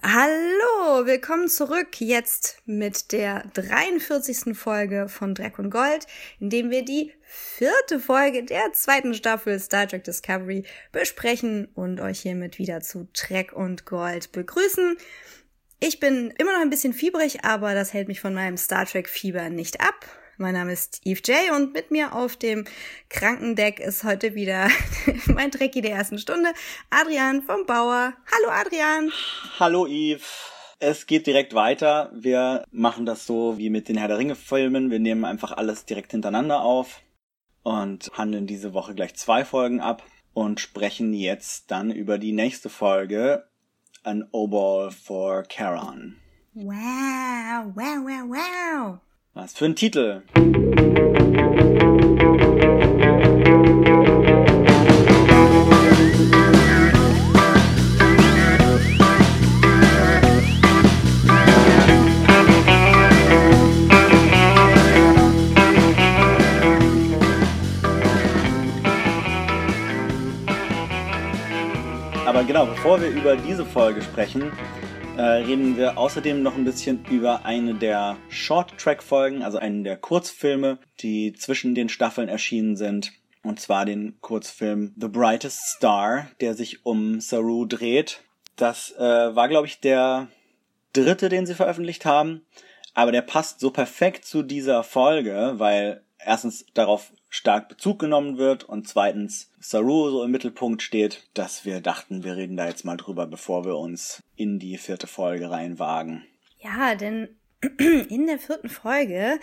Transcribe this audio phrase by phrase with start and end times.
[0.00, 4.56] Hallo, willkommen zurück jetzt mit der 43.
[4.56, 6.06] Folge von Dreck und Gold,
[6.38, 12.20] in dem wir die vierte Folge der zweiten Staffel Star Trek Discovery besprechen und euch
[12.20, 14.96] hiermit wieder zu Dreck und Gold begrüßen.
[15.80, 19.08] Ich bin immer noch ein bisschen fiebrig, aber das hält mich von meinem Star Trek
[19.08, 20.06] Fieber nicht ab.
[20.40, 22.64] Mein Name ist Eve J und mit mir auf dem
[23.08, 24.68] Krankendeck ist heute wieder
[25.26, 26.50] mein Trekkie der ersten Stunde,
[26.90, 28.12] Adrian vom Bauer.
[28.32, 29.10] Hallo Adrian.
[29.58, 30.22] Hallo Eve.
[30.78, 32.12] Es geht direkt weiter.
[32.14, 34.92] Wir machen das so wie mit den Herr der Ringe Filmen.
[34.92, 37.00] Wir nehmen einfach alles direkt hintereinander auf
[37.64, 42.68] und handeln diese Woche gleich zwei Folgen ab und sprechen jetzt dann über die nächste
[42.68, 43.48] Folge,
[44.04, 46.16] An Obol for Charon.
[46.54, 49.00] Wow, wow, wow, wow.
[49.40, 50.22] Was für ein Titel?
[72.26, 74.50] Aber genau, bevor wir über diese Folge sprechen,
[75.18, 80.78] äh, reden wir außerdem noch ein bisschen über eine der Short-Track-Folgen, also einen der Kurzfilme,
[81.00, 83.12] die zwischen den Staffeln erschienen sind.
[83.42, 88.22] Und zwar den Kurzfilm The Brightest Star, der sich um Saru dreht.
[88.54, 89.00] Das äh,
[89.34, 90.28] war, glaube ich, der
[90.92, 92.42] dritte, den sie veröffentlicht haben.
[92.94, 98.64] Aber der passt so perfekt zu dieser Folge, weil erstens darauf stark Bezug genommen wird
[98.64, 102.96] und zweitens Saru so im Mittelpunkt steht, dass wir dachten, wir reden da jetzt mal
[102.96, 106.24] drüber, bevor wir uns in die vierte Folge reinwagen.
[106.58, 107.28] Ja, denn
[107.78, 109.40] in der vierten Folge,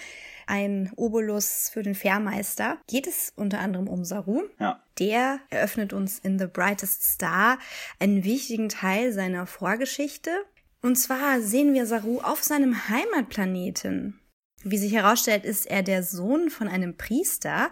[0.47, 4.43] ein Obolus für den Fährmeister, geht es unter anderem um Saru.
[4.59, 4.81] Ja.
[4.99, 7.59] Der eröffnet uns in The Brightest Star
[7.99, 10.31] einen wichtigen Teil seiner Vorgeschichte.
[10.81, 14.19] Und zwar sehen wir Saru auf seinem Heimatplaneten.
[14.67, 17.69] Wie sich herausstellt, ist er der Sohn von einem Priester,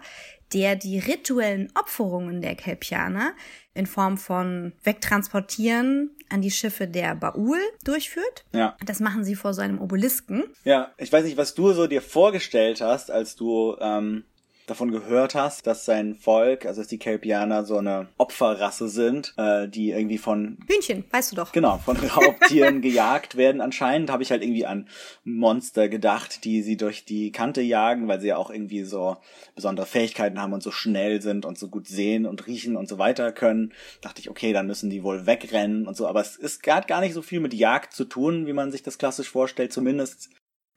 [0.52, 3.32] der die rituellen Opferungen der Kelpianer
[3.74, 8.44] in Form von Wegtransportieren an die Schiffe der Baul durchführt.
[8.52, 8.76] Ja.
[8.86, 10.44] Das machen sie vor so einem Obelisken.
[10.62, 14.22] Ja, ich weiß nicht, was du so dir vorgestellt hast, als du ähm,
[14.66, 19.68] davon gehört hast, dass sein Volk, also dass die Kelpianer so eine Opferrasse sind, äh,
[19.68, 21.52] die irgendwie von Hühnchen, weißt du doch.
[21.52, 24.88] Genau, von Raubtieren gejagt werden anscheinend, habe ich halt irgendwie an
[25.24, 29.16] Monster gedacht, die sie durch die Kante jagen, weil sie ja auch irgendwie so
[29.54, 32.98] besondere Fähigkeiten haben und so schnell sind und so gut sehen und riechen und so
[32.98, 33.72] weiter können.
[34.00, 37.00] Dachte ich, okay, dann müssen die wohl wegrennen und so, aber es ist gar, gar
[37.00, 40.30] nicht so viel mit Jagd zu tun, wie man sich das klassisch vorstellt, zumindest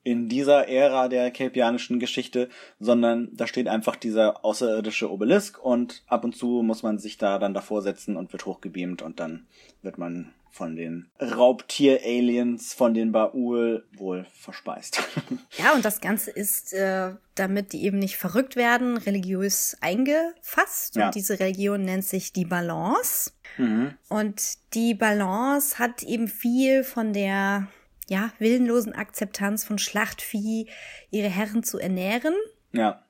[0.08, 2.48] in dieser Ära der kelpianischen Geschichte,
[2.80, 7.40] sondern da steht einfach dieser außerirdische Obelisk und ab und zu muss man sich da
[7.40, 9.48] dann davor setzen und wird hochgebeamt und dann
[9.82, 15.04] wird man von den Raubtier-Aliens, von den Baul wohl verspeist.
[15.58, 20.96] Ja, und das Ganze ist, äh, damit die eben nicht verrückt werden, religiös eingefasst.
[20.96, 21.08] Ja.
[21.08, 23.32] Und diese Religion nennt sich die Balance.
[23.58, 23.94] mhm.
[24.08, 24.42] Und
[24.74, 27.68] die Balance hat eben viel von der
[28.10, 30.68] ja, willenlosen Akzeptanz von Schlachtvieh,
[31.12, 32.34] ihre Herren zu ernähren.
[32.72, 33.04] Ja.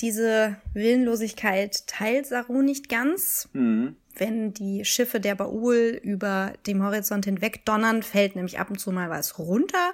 [0.00, 3.48] Diese Willenlosigkeit teilt Saru nicht ganz.
[3.52, 3.96] Mhm.
[4.14, 8.90] Wenn die Schiffe der Baul über dem Horizont hinweg donnern, fällt nämlich ab und zu
[8.90, 9.92] mal was runter.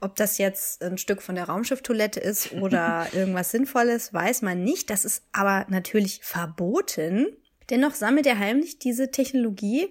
[0.00, 4.90] Ob das jetzt ein Stück von der Raumschifftoilette ist oder irgendwas Sinnvolles, weiß man nicht.
[4.90, 7.26] Das ist aber natürlich verboten.
[7.70, 9.90] Dennoch sammelt er heimlich diese Technologie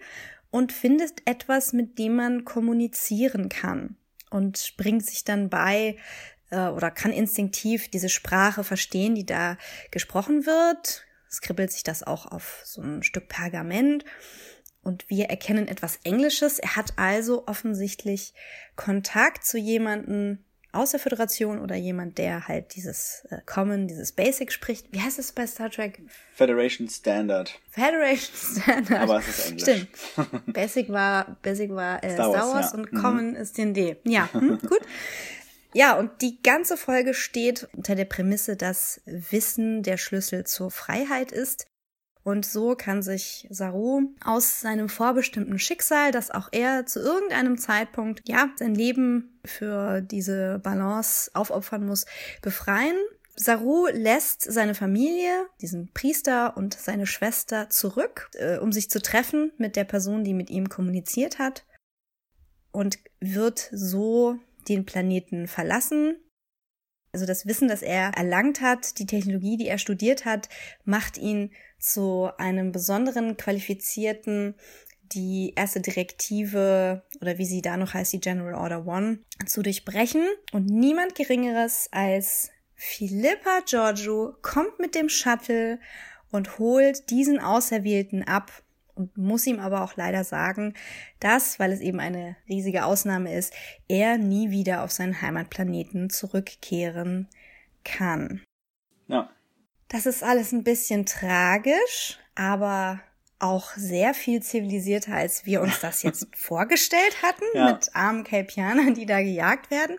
[0.52, 3.98] und findet etwas, mit dem man kommunizieren kann
[4.30, 5.98] und bringt sich dann bei
[6.50, 9.58] äh, oder kann instinktiv diese Sprache verstehen, die da
[9.92, 11.06] gesprochen wird.
[11.30, 14.06] Skribbelt sich das auch auf so ein Stück Pergament
[14.82, 16.60] und wir erkennen etwas Englisches.
[16.60, 18.34] Er hat also offensichtlich
[18.78, 24.52] Kontakt zu jemandem aus der Föderation oder jemand, der halt dieses äh, Common, dieses Basic
[24.52, 24.88] spricht.
[24.92, 26.02] Wie heißt es bei Star Trek?
[26.34, 27.58] Federation Standard.
[27.72, 29.02] Federation Standard.
[29.02, 29.64] Aber es ist Englisch.
[29.64, 30.54] Stimmt.
[30.54, 32.78] Basic war, Basic war äh, Star Star Wars, Wars, ja.
[32.78, 32.98] und Mhm.
[33.02, 33.98] Common ist D&D.
[34.04, 34.82] Ja, hm, gut.
[35.74, 41.32] Ja, und die ganze Folge steht unter der Prämisse, dass Wissen der Schlüssel zur Freiheit
[41.32, 41.66] ist.
[42.24, 48.22] Und so kann sich Saru aus seinem vorbestimmten Schicksal, dass auch er zu irgendeinem Zeitpunkt,
[48.28, 52.06] ja, sein Leben für diese Balance aufopfern muss,
[52.42, 52.96] befreien.
[53.36, 59.52] Saru lässt seine Familie, diesen Priester und seine Schwester zurück, äh, um sich zu treffen
[59.58, 61.66] mit der Person, die mit ihm kommuniziert hat
[62.72, 66.16] und wird so den Planeten verlassen.
[67.12, 70.50] Also das Wissen, das er erlangt hat, die Technologie, die er studiert hat,
[70.84, 74.56] macht ihn zu einem besonderen qualifizierten
[75.14, 80.26] die erste Direktive oder wie sie da noch heißt, die General Order One, zu durchbrechen.
[80.52, 85.80] Und niemand Geringeres als Philippa Giorgio kommt mit dem Shuttle
[86.32, 88.52] und holt diesen Auserwählten ab
[88.96, 90.74] und muss ihm aber auch leider sagen,
[91.20, 93.54] dass, weil es eben eine riesige Ausnahme ist,
[93.88, 97.28] er nie wieder auf seinen Heimatplaneten zurückkehren
[97.84, 98.42] kann.
[99.08, 99.30] Ja.
[99.88, 103.00] Das ist alles ein bisschen tragisch, aber
[103.40, 107.74] auch sehr viel zivilisierter, als wir uns das jetzt vorgestellt hatten, ja.
[107.74, 109.98] mit armen Kelpianern, die da gejagt werden.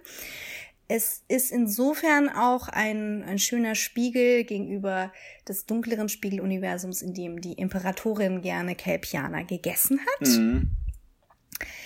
[0.89, 5.13] Es ist insofern auch ein, ein schöner Spiegel gegenüber
[5.47, 10.29] des dunkleren Spiegeluniversums, in dem die Imperatorin gerne Kelpianer gegessen hat.
[10.29, 10.71] Mhm.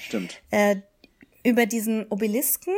[0.07, 0.41] Stimmt.
[0.51, 0.77] Äh,
[1.45, 2.75] über diesen Obelisken,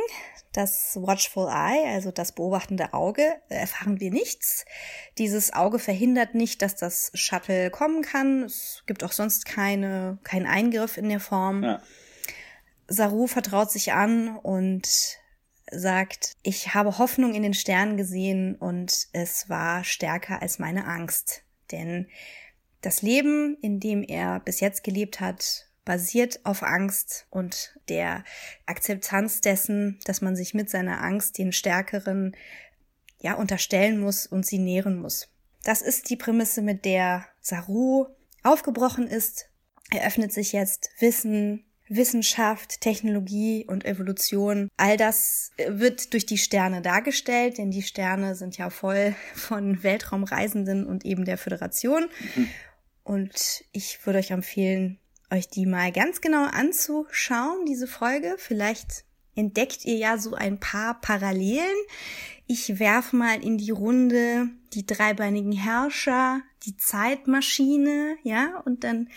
[0.51, 4.65] das Watchful Eye, also das beobachtende Auge, erfahren wir nichts.
[5.17, 8.43] Dieses Auge verhindert nicht, dass das Shuttle kommen kann.
[8.43, 11.63] Es gibt auch sonst keine, keinen Eingriff in der Form.
[11.63, 11.81] Ja.
[12.87, 14.87] Saru vertraut sich an und
[15.71, 21.43] sagt, ich habe Hoffnung in den Sternen gesehen und es war stärker als meine Angst.
[21.71, 22.07] Denn
[22.81, 28.23] das Leben, in dem er bis jetzt gelebt hat, basiert auf Angst und der
[28.65, 32.35] Akzeptanz dessen, dass man sich mit seiner Angst den Stärkeren
[33.21, 35.29] ja unterstellen muss und sie nähren muss.
[35.63, 38.07] Das ist die Prämisse, mit der Saru
[38.43, 39.49] aufgebrochen ist.
[39.91, 46.81] Er öffnet sich jetzt Wissen, Wissenschaft, Technologie und Evolution, all das wird durch die Sterne
[46.81, 52.09] dargestellt, denn die Sterne sind ja voll von Weltraumreisenden und eben der Föderation.
[52.35, 52.49] Mhm.
[53.03, 54.99] Und ich würde euch empfehlen,
[55.31, 58.35] euch die mal ganz genau anzuschauen, diese Folge.
[58.37, 59.05] Vielleicht
[59.35, 61.75] entdeckt ihr ja so ein paar Parallelen.
[62.47, 69.09] Ich werfe mal in die Runde die dreibeinigen Herrscher, die Zeitmaschine, ja, und dann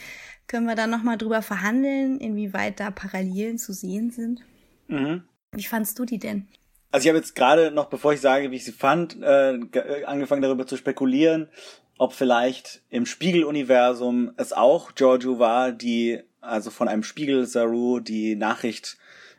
[0.46, 4.40] können wir da nochmal drüber verhandeln, inwieweit da Parallelen zu sehen sind.
[4.87, 5.22] Mhm.
[5.52, 6.49] Wie fandst du die denn?
[6.90, 9.58] Also ich habe jetzt gerade noch, bevor ich sage, wie ich sie fand, äh,
[10.06, 11.49] angefangen darüber zu spekulieren,
[11.98, 18.36] ob vielleicht im Spiegeluniversum es auch Giorgio war, die also von einem Spiegel Saru die
[18.36, 18.96] Nachricht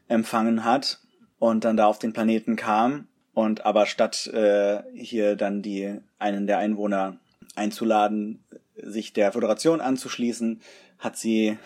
[0.07, 1.00] empfangen hat
[1.39, 6.45] und dann da auf den Planeten kam und aber statt äh, hier dann die einen
[6.45, 7.17] der Einwohner
[7.56, 8.44] einzuladen,
[8.75, 10.62] sich der Föderation anzuschließen,
[10.97, 11.57] hat sie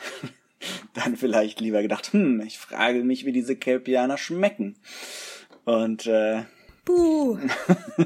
[0.94, 4.76] dann vielleicht lieber gedacht, hm, ich frage mich, wie diese Kelpianer schmecken.
[5.66, 6.44] Und äh,
[6.86, 7.38] Buh.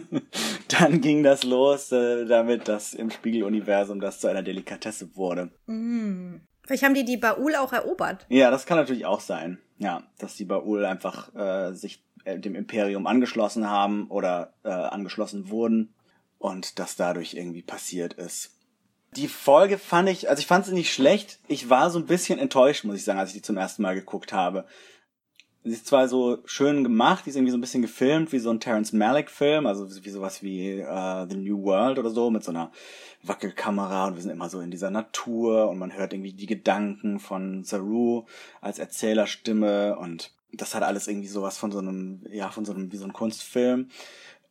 [0.68, 5.52] dann ging das los äh, damit, dass im Spiegeluniversum das zu einer Delikatesse wurde.
[5.66, 6.42] Mm.
[6.66, 8.26] Vielleicht haben die die Baul auch erobert.
[8.30, 9.58] Ja, das kann natürlich auch sein.
[9.78, 15.50] Ja, dass die Baul einfach äh, sich äh, dem Imperium angeschlossen haben oder äh, angeschlossen
[15.50, 15.94] wurden
[16.40, 18.52] und das dadurch irgendwie passiert ist.
[19.16, 21.40] Die Folge fand ich, also ich fand sie nicht schlecht.
[21.48, 23.96] Ich war so ein bisschen enttäuscht, muss ich sagen, als ich die zum ersten Mal
[23.96, 24.66] geguckt habe.
[25.68, 28.50] Sie ist zwar so schön gemacht, die ist irgendwie so ein bisschen gefilmt, wie so
[28.50, 32.52] ein Terence Malick-Film, also wie sowas wie uh, The New World oder so, mit so
[32.52, 32.72] einer
[33.24, 37.19] Wackelkamera und wir sind immer so in dieser Natur und man hört irgendwie die Gedanken
[37.19, 38.25] von Saru
[38.62, 42.92] als Erzählerstimme und das hat alles irgendwie sowas von so einem, ja, von so einem,
[42.92, 43.90] wie so ein Kunstfilm.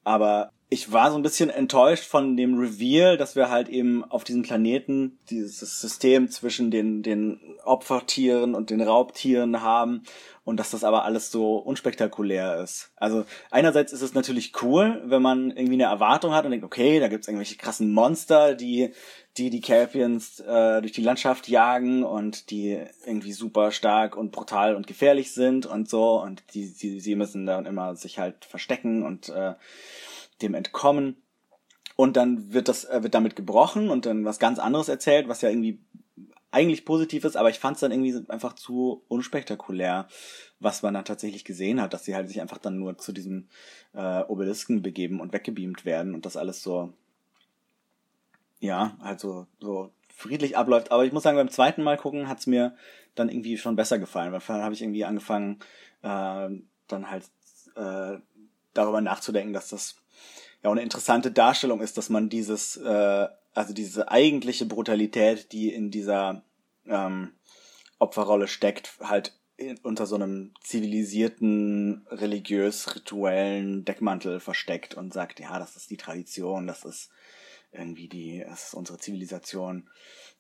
[0.05, 4.25] Aber ich war so ein bisschen enttäuscht von dem Reveal, dass wir halt eben auf
[4.25, 10.03] diesem Planeten dieses System zwischen den, den Opfertieren und den Raubtieren haben
[10.45, 12.91] und dass das aber alles so unspektakulär ist.
[12.97, 16.99] Also einerseits ist es natürlich cool, wenn man irgendwie eine Erwartung hat und denkt, okay,
[16.99, 18.93] da gibt's irgendwelche krassen Monster, die
[19.37, 24.75] die die Kelpians äh, durch die Landschaft jagen und die irgendwie super stark und brutal
[24.75, 29.03] und gefährlich sind und so und die, die sie müssen dann immer sich halt verstecken
[29.03, 29.53] und äh,
[30.43, 31.23] dem entkommen.
[31.97, 35.41] Und dann wird das, äh, wird damit gebrochen und dann was ganz anderes erzählt, was
[35.41, 35.81] ja irgendwie
[36.51, 40.09] eigentlich positiv ist, aber ich fand es dann irgendwie einfach zu unspektakulär,
[40.59, 43.49] was man dann tatsächlich gesehen hat, dass sie halt sich einfach dann nur zu diesem
[43.93, 46.95] äh, Obelisken begeben und weggebeamt werden und das alles so,
[48.59, 50.93] ja, halt so, so friedlich abläuft.
[50.93, 52.75] Aber ich muss sagen, beim zweiten Mal gucken hat's mir
[53.15, 55.59] dann irgendwie schon besser gefallen, weil vorher habe ich irgendwie angefangen,
[56.03, 56.49] äh,
[56.89, 57.25] dann halt
[57.75, 58.19] äh,
[58.73, 59.97] darüber nachzudenken, dass das
[60.63, 65.73] ja auch eine interessante Darstellung ist, dass man dieses, äh, also diese eigentliche Brutalität, die
[65.73, 66.43] in dieser
[66.87, 67.33] ähm,
[67.99, 75.77] Opferrolle steckt, halt in, unter so einem zivilisierten, religiös-rituellen Deckmantel versteckt und sagt, ja, das
[75.77, 77.11] ist die Tradition, das ist
[77.73, 79.89] irgendwie die, das ist unsere Zivilisation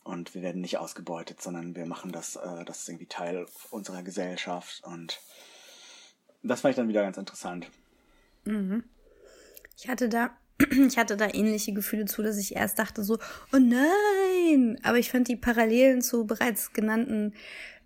[0.04, 4.02] und wir werden nicht ausgebeutet, sondern wir machen das, äh, das ist irgendwie Teil unserer
[4.02, 5.20] Gesellschaft und
[6.42, 7.70] das fand ich dann wieder ganz interessant.
[8.44, 8.84] Mhm.
[9.76, 10.30] Ich hatte da,
[10.88, 13.18] ich hatte da ähnliche Gefühle zu, dass ich erst dachte so,
[13.52, 14.78] oh nein.
[14.82, 17.34] Aber ich fand die Parallelen zu bereits genannten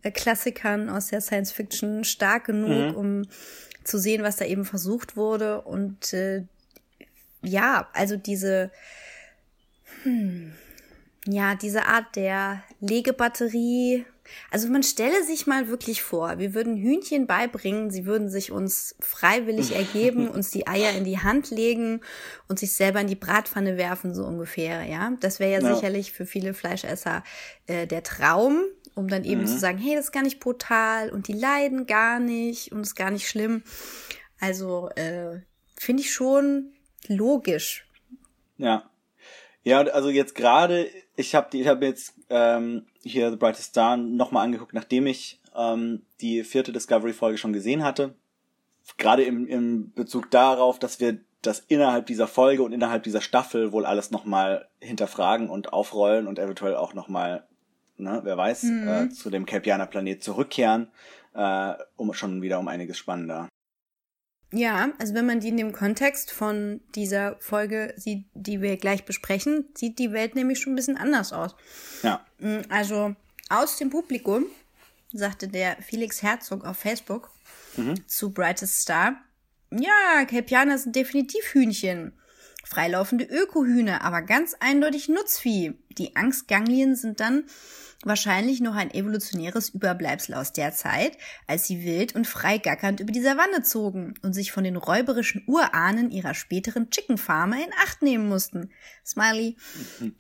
[0.03, 2.97] äh, Klassikern aus der Science Fiction stark genug, mhm.
[2.97, 3.23] um
[3.85, 5.63] zu sehen, was da eben versucht wurde.
[5.63, 6.45] Und äh,
[7.43, 8.71] ja, also diese,
[10.03, 10.53] hm,
[11.27, 14.05] ja, diese Art der Legebatterie.
[14.51, 18.95] Also man stelle sich mal wirklich vor, wir würden Hühnchen beibringen, sie würden sich uns
[19.01, 22.01] freiwillig ergeben, uns die Eier in die Hand legen
[22.49, 25.13] und sich selber in die Bratpfanne werfen, so ungefähr, ja.
[25.21, 27.23] Das wäre ja, ja, sicherlich für viele Fleischesser
[27.67, 28.63] äh, der Traum,
[28.95, 29.47] um dann eben mhm.
[29.47, 32.97] zu sagen, hey, das ist gar nicht brutal und die leiden gar nicht und ist
[32.97, 33.63] gar nicht schlimm.
[34.41, 35.41] Also äh,
[35.77, 36.73] finde ich schon
[37.07, 37.87] logisch.
[38.57, 38.91] Ja.
[39.63, 40.89] Ja, also jetzt gerade,
[41.21, 46.03] ich habe ich hab jetzt ähm, hier The Brightest Star nochmal angeguckt, nachdem ich ähm,
[46.21, 48.15] die vierte Discovery-Folge schon gesehen hatte.
[48.97, 53.73] Gerade im, im Bezug darauf, dass wir das innerhalb dieser Folge und innerhalb dieser Staffel
[53.73, 57.45] wohl alles nochmal hinterfragen und aufrollen und eventuell auch nochmal,
[57.97, 58.89] ne, wer weiß, mhm.
[58.89, 60.89] äh, zu dem Kelpianer Planet zurückkehren,
[61.35, 63.49] äh, um schon wieder um einiges spannender.
[64.53, 69.05] Ja, also wenn man die in dem Kontext von dieser Folge sieht, die wir gleich
[69.05, 71.55] besprechen, sieht die Welt nämlich schon ein bisschen anders aus.
[72.03, 72.25] Ja.
[72.39, 73.15] Mm, also
[73.49, 74.47] aus dem Publikum
[75.13, 77.31] sagte der Felix Herzog auf Facebook
[77.77, 78.07] mhm.
[78.09, 79.17] zu Brightest Star,
[79.71, 82.13] ja, Kelpianer sind definitiv Hühnchen.
[82.65, 85.75] Freilaufende Ökohühner, aber ganz eindeutig Nutzvieh.
[85.91, 87.45] Die Angstganglien sind dann
[88.05, 93.13] wahrscheinlich noch ein evolutionäres Überbleibsel aus der Zeit, als sie wild und frei gackernd über
[93.13, 98.03] die Savanne zogen und sich von den räuberischen Urahnen ihrer späteren Chicken Farmer in Acht
[98.03, 98.71] nehmen mussten.
[99.05, 99.57] Smiley,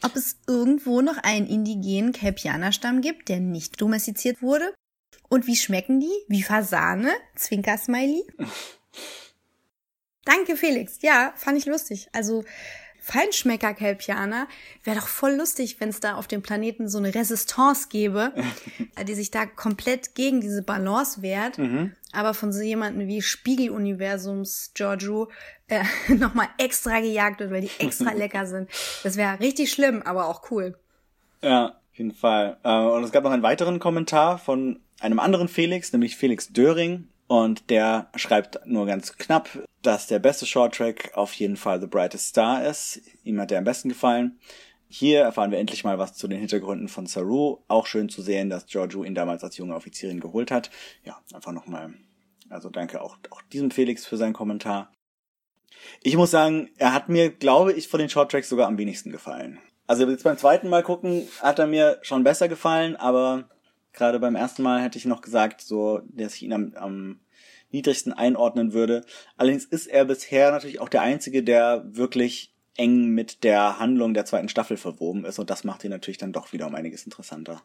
[0.02, 4.74] ob es irgendwo noch einen indigenen Kelpianerstamm gibt, der nicht domestiziert wurde?
[5.28, 6.12] Und wie schmecken die?
[6.28, 7.12] Wie Fasane?
[7.36, 8.24] Zwinker Smiley?
[10.24, 10.98] Danke, Felix.
[11.00, 12.08] Ja, fand ich lustig.
[12.12, 12.44] Also,
[13.10, 14.46] Feinschmecker-Kelpianer.
[14.84, 18.32] Wäre doch voll lustig, wenn es da auf dem Planeten so eine Resistance gäbe,
[19.06, 21.58] die sich da komplett gegen diese Balance wehrt.
[21.58, 21.92] Mhm.
[22.12, 25.28] Aber von so jemanden wie Spiegeluniversums Giorgio
[25.68, 28.70] äh, nochmal extra gejagt wird, weil die extra lecker sind.
[29.02, 30.76] Das wäre richtig schlimm, aber auch cool.
[31.42, 32.58] Ja, auf jeden Fall.
[32.62, 37.08] Äh, und es gab noch einen weiteren Kommentar von einem anderen Felix, nämlich Felix Döring.
[37.30, 39.48] Und der schreibt nur ganz knapp,
[39.82, 43.00] dass der beste Shorttrack auf jeden Fall The Brightest Star ist.
[43.22, 44.40] Ihm hat der am besten gefallen.
[44.88, 47.58] Hier erfahren wir endlich mal was zu den Hintergründen von Saru.
[47.68, 50.72] Auch schön zu sehen, dass Giorgio ihn damals als junge Offizierin geholt hat.
[51.04, 51.94] Ja, einfach nochmal.
[52.48, 54.92] Also danke auch, auch diesem Felix für seinen Kommentar.
[56.02, 59.60] Ich muss sagen, er hat mir, glaube ich, von den Shorttracks sogar am wenigsten gefallen.
[59.86, 63.48] Also jetzt beim zweiten Mal gucken, hat er mir schon besser gefallen, aber
[63.92, 67.20] Gerade beim ersten Mal hätte ich noch gesagt, so, dass ich ihn am, am
[67.70, 69.04] niedrigsten einordnen würde.
[69.36, 74.24] Allerdings ist er bisher natürlich auch der einzige, der wirklich eng mit der Handlung der
[74.24, 77.62] zweiten Staffel verwoben ist und das macht ihn natürlich dann doch wieder um einiges interessanter.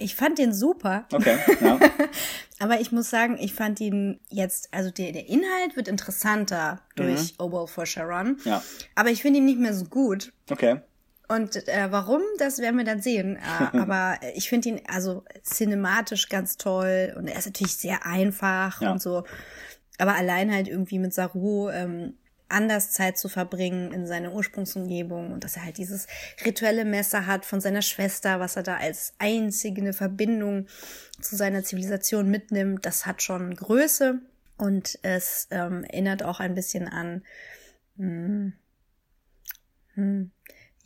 [0.00, 1.06] Ich fand den super.
[1.12, 1.80] Okay, ja.
[2.60, 7.32] Aber ich muss sagen, ich fand ihn jetzt, also der, der Inhalt wird interessanter durch
[7.32, 7.44] mhm.
[7.44, 8.38] Oboe for Sharon.
[8.44, 8.62] Ja.
[8.94, 10.32] Aber ich finde ihn nicht mehr so gut.
[10.50, 10.80] Okay.
[11.28, 13.36] Und äh, warum, das werden wir dann sehen.
[13.36, 18.80] Äh, aber ich finde ihn also cinematisch ganz toll und er ist natürlich sehr einfach
[18.80, 18.90] ja.
[18.90, 19.24] und so.
[19.98, 22.14] Aber allein halt irgendwie mit Saru ähm,
[22.48, 26.06] anders Zeit zu verbringen in seiner Ursprungsumgebung und dass er halt dieses
[26.44, 30.66] rituelle Messer hat von seiner Schwester, was er da als einzige eine Verbindung
[31.20, 34.20] zu seiner Zivilisation mitnimmt, das hat schon Größe
[34.56, 37.22] und es ähm, erinnert auch ein bisschen an
[37.96, 38.54] hm,
[39.94, 40.30] hm,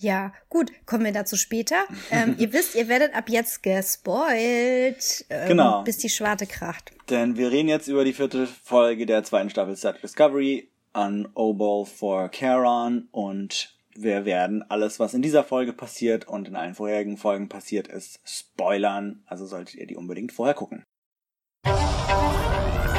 [0.03, 1.85] ja, gut, kommen wir dazu später.
[2.11, 5.83] Ähm, ihr wisst, ihr werdet ab jetzt gespoilt, ähm, genau.
[5.83, 6.93] bis die Schwarte kracht.
[7.09, 11.87] Denn wir reden jetzt über die vierte Folge der zweiten Staffel Star Discovery an Obol
[11.87, 17.17] for Charon und wir werden alles, was in dieser Folge passiert und in allen vorherigen
[17.17, 19.23] Folgen passiert ist, spoilern.
[19.27, 20.85] Also solltet ihr die unbedingt vorher gucken.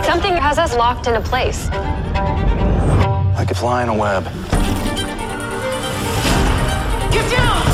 [0.06, 1.70] Something has us locked in a place.
[3.36, 4.24] Like a fly in a web.
[7.14, 7.66] Get down!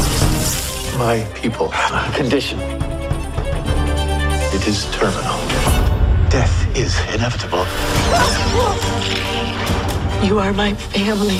[1.00, 2.60] My people have a condition.
[4.52, 5.40] It is terminal.
[6.30, 7.66] Death is inevitable.
[10.28, 11.40] You are my family.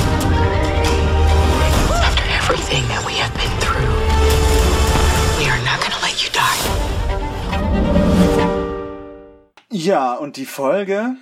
[2.08, 3.92] After everything that we have been through,
[5.38, 6.60] we are not gonna let you die.
[9.72, 11.18] Ja, und die Folge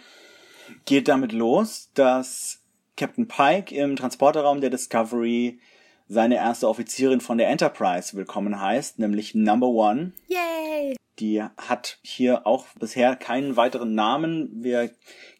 [0.85, 2.59] geht damit los, dass
[2.95, 5.59] Captain Pike im Transporterraum der Discovery
[6.07, 10.13] seine erste Offizierin von der Enterprise willkommen heißt, nämlich Number One.
[10.27, 10.95] Yay!
[11.19, 14.63] Die hat hier auch bisher keinen weiteren Namen.
[14.63, 14.91] Wir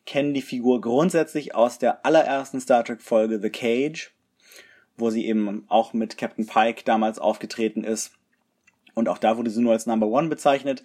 [0.06, 4.14] kennen die Figur grundsätzlich aus der allerersten Star Trek Folge The Cage.
[4.98, 8.14] wo sie eben auch mit Captain Pike damals aufgetreten ist.
[8.96, 10.84] Und auch da wurde sie nur als Number One bezeichnet.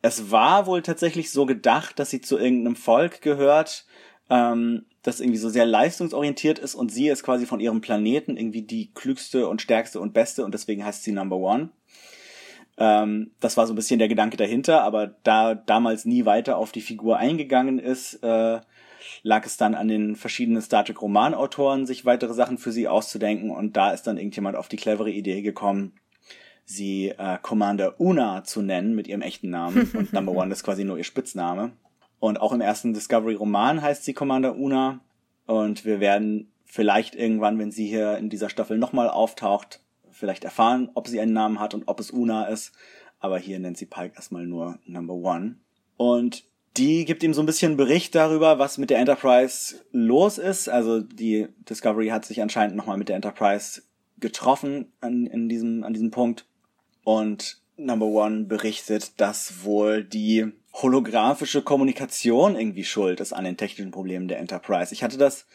[0.00, 3.84] Es war wohl tatsächlich so gedacht, dass sie zu irgendeinem Volk gehört,
[4.30, 8.62] ähm, das irgendwie so sehr leistungsorientiert ist und sie ist quasi von ihrem Planeten irgendwie
[8.62, 11.70] die klügste und stärkste und beste und deswegen heißt sie Number One.
[12.78, 16.72] Ähm, das war so ein bisschen der Gedanke dahinter, aber da damals nie weiter auf
[16.72, 18.60] die Figur eingegangen ist, äh,
[19.24, 23.50] lag es dann an den verschiedenen Star Trek Romanautoren, sich weitere Sachen für sie auszudenken
[23.50, 25.94] und da ist dann irgendjemand auf die clevere Idee gekommen,
[26.64, 30.84] sie äh, Commander Una zu nennen mit ihrem echten Namen und Number One ist quasi
[30.84, 31.72] nur ihr Spitzname.
[32.22, 35.00] Und auch im ersten Discovery-Roman heißt sie Commander Una.
[35.46, 39.80] Und wir werden vielleicht irgendwann, wenn sie hier in dieser Staffel nochmal auftaucht,
[40.12, 42.70] vielleicht erfahren, ob sie einen Namen hat und ob es Una ist.
[43.18, 45.56] Aber hier nennt sie Pike erstmal nur Number One.
[45.96, 46.44] Und
[46.76, 50.68] die gibt ihm so ein bisschen Bericht darüber, was mit der Enterprise los ist.
[50.68, 53.82] Also die Discovery hat sich anscheinend nochmal mit der Enterprise
[54.18, 56.46] getroffen an, in diesem, an diesem Punkt.
[57.02, 63.90] Und Number One berichtet, dass wohl die holographische Kommunikation irgendwie schuld ist an den technischen
[63.90, 64.92] Problemen der Enterprise.
[64.94, 65.46] Ich hatte das,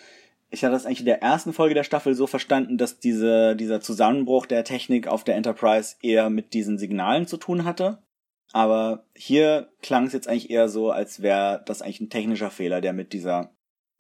[0.50, 3.82] ich hatte das eigentlich in der ersten Folge der Staffel so verstanden, dass diese, dieser
[3.82, 8.04] Zusammenbruch der Technik auf der Enterprise eher mit diesen Signalen zu tun hatte.
[8.54, 12.80] Aber hier klang es jetzt eigentlich eher so, als wäre das eigentlich ein technischer Fehler,
[12.80, 13.52] der mit dieser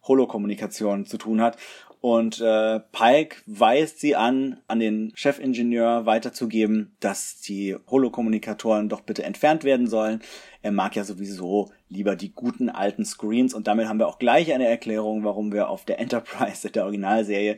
[0.07, 1.57] Holokommunikation zu tun hat.
[1.99, 9.23] Und äh, Pike weist sie an, an den Chefingenieur weiterzugeben, dass die Holokommunikatoren doch bitte
[9.23, 10.21] entfernt werden sollen.
[10.61, 14.53] Er mag ja sowieso lieber die guten alten Screens und damit haben wir auch gleich
[14.53, 17.57] eine Erklärung, warum wir auf der Enterprise der Originalserie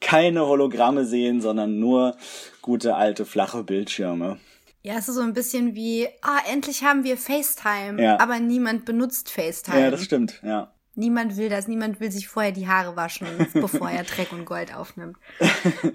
[0.00, 2.16] keine Hologramme sehen, sondern nur
[2.62, 4.38] gute alte flache Bildschirme.
[4.82, 8.20] Ja, es ist so ein bisschen wie, ah, endlich haben wir FaceTime, ja.
[8.20, 9.80] aber niemand benutzt FaceTime.
[9.80, 10.72] Ja, das stimmt, ja.
[10.96, 14.74] Niemand will das, niemand will sich vorher die Haare waschen, bevor er Dreck und Gold
[14.74, 15.16] aufnimmt.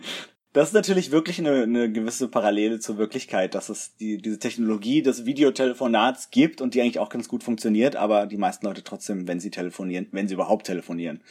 [0.53, 5.01] Das ist natürlich wirklich eine, eine gewisse Parallele zur Wirklichkeit, dass es die, diese Technologie
[5.01, 9.29] des Videotelefonats gibt und die eigentlich auch ganz gut funktioniert, aber die meisten Leute trotzdem,
[9.29, 11.21] wenn sie telefonieren, wenn sie überhaupt telefonieren,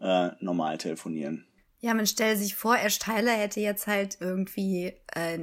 [0.00, 1.44] äh, normal telefonieren.
[1.82, 5.38] Ja, man stellt sich vor, Ash Tyler hätte jetzt halt irgendwie äh,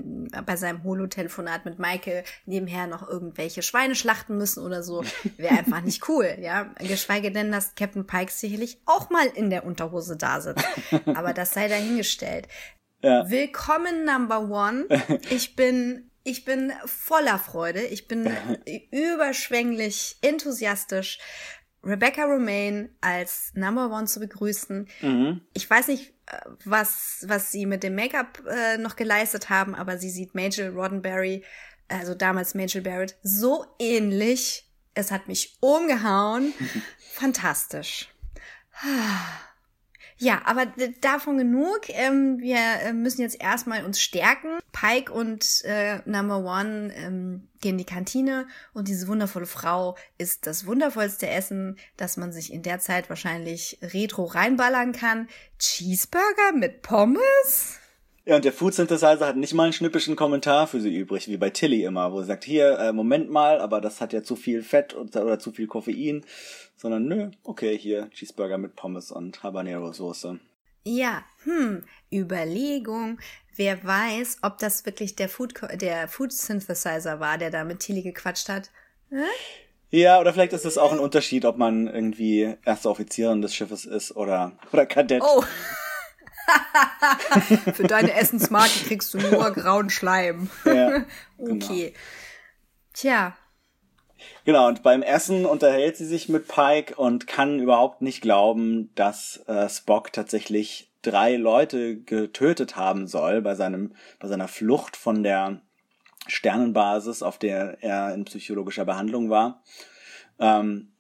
[0.46, 5.04] bei seinem Holo-Telefonat mit Michael nebenher noch irgendwelche Schweine schlachten müssen oder so.
[5.38, 6.72] Wäre einfach nicht cool, ja.
[6.78, 10.64] Geschweige denn, dass Captain Pike sicherlich auch mal in der Unterhose da sitzt.
[11.08, 12.48] Aber das sei dahingestellt.
[13.02, 13.28] Ja.
[13.30, 14.86] Willkommen Number One.
[15.32, 17.82] Ich bin ich bin voller Freude.
[17.82, 18.30] Ich bin
[18.92, 21.20] überschwänglich enthusiastisch.
[21.84, 24.88] Rebecca Romaine als Number One zu begrüßen.
[25.02, 25.42] Mhm.
[25.54, 26.14] Ich weiß nicht,
[26.66, 31.44] was, was sie mit dem Make-up äh, noch geleistet haben, aber sie sieht Majel Roddenberry,
[31.88, 34.66] also damals Majel Barrett, so ähnlich.
[34.94, 36.54] Es hat mich umgehauen.
[37.14, 38.10] Fantastisch.
[40.20, 40.66] Ja, aber
[41.02, 41.82] davon genug.
[41.90, 44.58] Ähm, wir äh, müssen jetzt erstmal uns stärken.
[44.72, 50.48] Pike und äh, Number One ähm, gehen in die Kantine und diese wundervolle Frau isst
[50.48, 55.28] das wundervollste Essen, das man sich in der Zeit wahrscheinlich retro reinballern kann.
[55.60, 57.80] Cheeseburger mit Pommes?
[58.28, 61.38] Ja, und der Food Synthesizer hat nicht mal einen schnippischen Kommentar für sie übrig, wie
[61.38, 64.36] bei Tilly immer, wo sie sagt, hier, äh, Moment mal, aber das hat ja zu
[64.36, 66.26] viel Fett oder, oder zu viel Koffein,
[66.76, 70.42] sondern nö, okay, hier, Cheeseburger mit Pommes und Habanero-Soße.
[70.84, 73.18] Ja, hm, Überlegung.
[73.56, 78.02] Wer weiß, ob das wirklich der Food, der Food Synthesizer war, der da mit Tilly
[78.02, 78.72] gequatscht hat.
[79.10, 79.24] Hm?
[79.90, 83.86] Ja, oder vielleicht ist es auch ein Unterschied, ob man irgendwie erster Offizierin des Schiffes
[83.86, 85.24] ist oder, oder Kadett.
[85.24, 85.46] Oh.
[87.74, 90.50] Für deine Essensmarke kriegst du nur grauen Schleim.
[90.66, 91.06] Ja,
[91.38, 91.66] genau.
[91.66, 91.94] okay.
[92.94, 93.36] Tja.
[94.46, 99.44] Genau, und beim Essen unterhält sie sich mit Pike und kann überhaupt nicht glauben, dass
[99.48, 105.62] äh, Spock tatsächlich drei Leute getötet haben soll bei seinem, bei seiner Flucht von der
[106.28, 109.64] Sternenbasis, auf der er in psychologischer Behandlung war.
[110.40, 110.94] Ähm,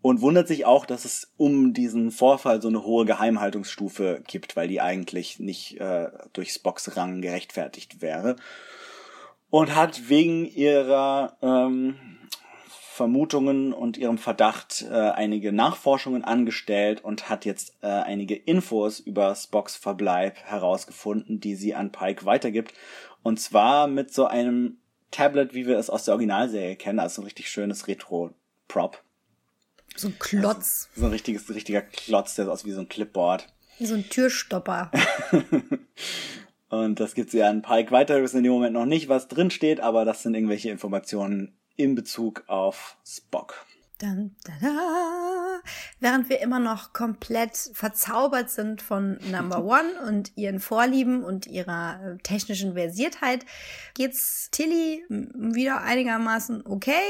[0.00, 4.68] und wundert sich auch, dass es um diesen Vorfall so eine hohe Geheimhaltungsstufe gibt, weil
[4.68, 8.36] die eigentlich nicht äh, durch Spocks Rang gerechtfertigt wäre.
[9.50, 11.96] Und hat wegen ihrer ähm,
[12.98, 19.34] Vermutungen und ihrem Verdacht äh, einige Nachforschungen angestellt und hat jetzt äh, einige Infos über
[19.34, 22.74] Spocks Verbleib herausgefunden, die sie an Pike weitergibt.
[23.22, 24.78] Und zwar mit so einem
[25.10, 29.02] Tablet, wie wir es aus der Originalserie kennen, also ein richtig schönes Retro-Prop.
[29.98, 30.88] So ein Klotz.
[30.94, 33.48] So ein richtiges, richtiger Klotz, der so aus wie so ein Clipboard.
[33.78, 34.92] Wie so ein Türstopper.
[36.68, 38.14] und das gibt sie an Pike weiter.
[38.14, 41.58] Wir wissen in dem Moment noch nicht, was drin steht, aber das sind irgendwelche Informationen
[41.74, 43.66] in Bezug auf Spock.
[44.00, 45.60] Dun, da, da.
[45.98, 52.00] während wir immer noch komplett verzaubert sind von Number One und ihren Vorlieben und ihrer
[52.04, 53.44] äh, technischen Versiertheit,
[53.94, 57.02] geht's Tilly wieder einigermaßen okay.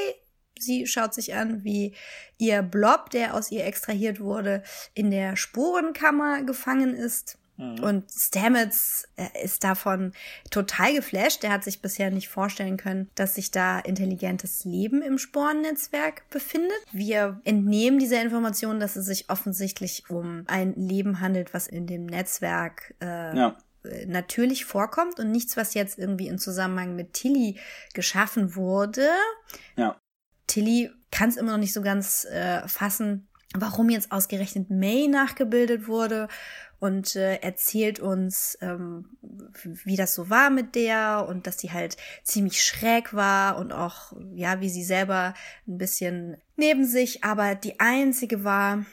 [0.61, 1.95] Sie schaut sich an, wie
[2.39, 4.63] ihr Blob, der aus ihr extrahiert wurde,
[4.95, 7.39] in der Spurenkammer gefangen ist.
[7.57, 7.81] Mhm.
[7.81, 9.09] Und Stamets
[9.43, 10.13] ist davon
[10.51, 11.43] total geflasht.
[11.43, 16.79] Der hat sich bisher nicht vorstellen können, dass sich da intelligentes Leben im Sporennetzwerk befindet.
[16.93, 22.07] Wir entnehmen dieser Information, dass es sich offensichtlich um ein Leben handelt, was in dem
[22.07, 23.57] Netzwerk äh, ja
[24.07, 27.57] natürlich vorkommt und nichts, was jetzt irgendwie in Zusammenhang mit Tilly
[27.95, 29.09] geschaffen wurde.
[29.77, 29.97] Ja.
[30.49, 35.87] Tilly kann es immer noch nicht so ganz äh, fassen, warum jetzt ausgerechnet May nachgebildet
[35.87, 36.29] wurde
[36.81, 39.17] und äh, erzählt uns, ähm,
[39.85, 44.13] wie das so war mit der und dass sie halt ziemlich schräg war und auch,
[44.35, 45.35] ja, wie sie selber
[45.67, 48.85] ein bisschen neben sich, aber die einzige war,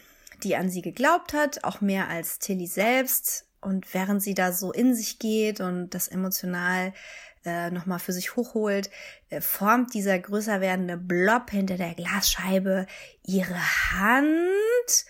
[0.44, 3.46] die an sie geglaubt hat, auch mehr als Tilly selbst.
[3.62, 6.94] Und während sie da so in sich geht und das emotional
[7.46, 8.90] äh, nochmal für sich hochholt,
[9.30, 12.88] äh, formt dieser größer werdende Blob hinter der Glasscheibe
[13.24, 13.60] ihre
[13.92, 15.06] Hand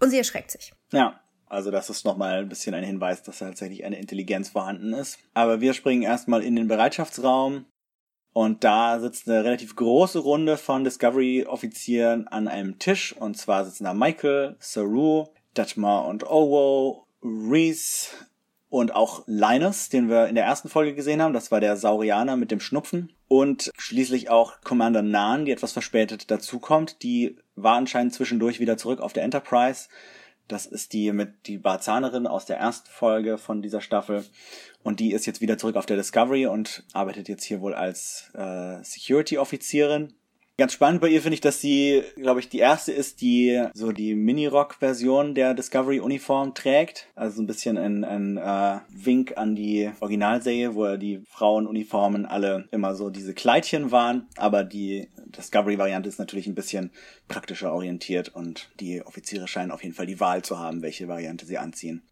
[0.00, 0.72] und sie erschreckt sich.
[0.92, 5.18] Ja, also das ist nochmal ein bisschen ein Hinweis, dass tatsächlich eine Intelligenz vorhanden ist.
[5.34, 7.66] Aber wir springen erstmal in den Bereitschaftsraum
[8.32, 13.14] und da sitzt eine relativ große Runde von Discovery-Offizieren an einem Tisch.
[13.14, 18.08] Und zwar sitzen da Michael, Saru, Dutmar und Owo, Reese
[18.72, 21.34] und auch Linus, den wir in der ersten Folge gesehen haben.
[21.34, 23.12] Das war der Saurianer mit dem Schnupfen.
[23.28, 27.02] Und schließlich auch Commander Nahn, die etwas verspätet dazukommt.
[27.02, 29.88] Die war anscheinend zwischendurch wieder zurück auf der Enterprise
[30.48, 34.24] das ist die mit die Barzanerin aus der ersten Folge von dieser Staffel.
[34.82, 38.30] Und die ist jetzt wieder zurück auf der Discovery und arbeitet jetzt hier wohl als
[38.34, 40.14] äh, Security-Offizierin.
[40.58, 43.90] Ganz spannend bei ihr finde ich, dass sie, glaube ich, die erste ist, die so
[43.90, 47.08] die Mini-Rock-Version der Discovery-Uniform trägt.
[47.14, 52.68] Also so ein bisschen ein, ein äh, Wink an die Originalserie, wo die Frauenuniformen alle
[52.70, 54.28] immer so diese Kleidchen waren.
[54.36, 56.90] Aber die Discovery-Variante ist natürlich ein bisschen
[57.28, 61.46] praktischer orientiert und die Offiziere scheinen auf jeden Fall die Wahl zu haben, welche Variante
[61.46, 62.02] sie anziehen.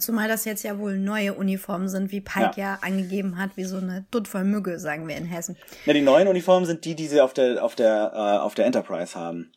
[0.00, 3.64] Zumal das jetzt ja wohl neue Uniformen sind, wie Pike ja, ja angegeben hat, wie
[3.64, 5.56] so eine Dutt voll Mücke, sagen wir in Hessen.
[5.84, 8.66] Ja, die neuen Uniformen sind die, die sie auf der, auf der, äh, auf der
[8.66, 9.52] Enterprise haben.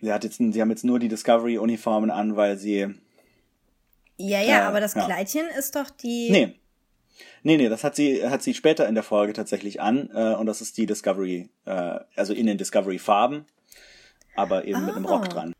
[0.00, 2.94] Sie hat jetzt, sie haben jetzt nur die Discovery-Uniformen an, weil sie.
[4.16, 5.04] Ja, ja, äh, aber das ja.
[5.04, 6.30] Kleidchen ist doch die.
[6.30, 6.60] Nee.
[7.42, 10.46] Nee, nee, das hat sie, hat sie später in der Folge tatsächlich an, äh, und
[10.46, 13.46] das ist die Discovery, äh, also in den Discovery-Farben,
[14.34, 14.86] aber eben oh.
[14.86, 15.28] mit einem Rock ah.
[15.28, 15.54] dran.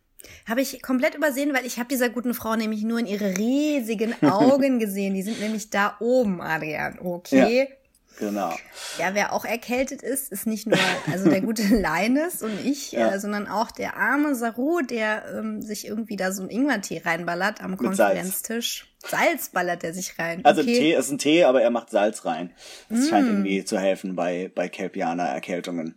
[0.49, 4.15] Habe ich komplett übersehen, weil ich habe dieser guten Frau nämlich nur in ihre riesigen
[4.23, 5.15] Augen gesehen.
[5.15, 6.99] Die sind nämlich da oben, Adrian.
[7.01, 7.69] Okay.
[7.69, 7.77] Ja.
[8.19, 8.55] Genau.
[8.99, 10.79] Ja, wer auch erkältet ist, ist nicht nur
[11.11, 13.13] also der gute Linus und ich, ja.
[13.13, 17.61] äh, sondern auch der arme Saru, der ähm, sich irgendwie da so ein Ingwertee reinballert
[17.61, 18.87] am Konferenztisch.
[19.01, 19.11] Salz.
[19.11, 19.49] Salz.
[19.49, 20.45] ballert er sich rein.
[20.45, 20.79] Also okay.
[20.79, 22.53] Tee ist ein Tee, aber er macht Salz rein.
[22.89, 23.09] Das mm.
[23.09, 25.97] scheint irgendwie zu helfen bei bei Kelpianer Erkältungen.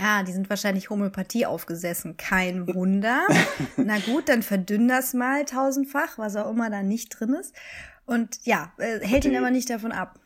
[0.00, 2.16] Ja, die sind wahrscheinlich Homöopathie aufgesessen.
[2.16, 3.26] Kein Wunder.
[3.76, 7.54] Na gut, dann verdünn das mal tausendfach, was auch immer da nicht drin ist.
[8.06, 10.18] Und ja, äh, hält ihn aber nicht davon ab.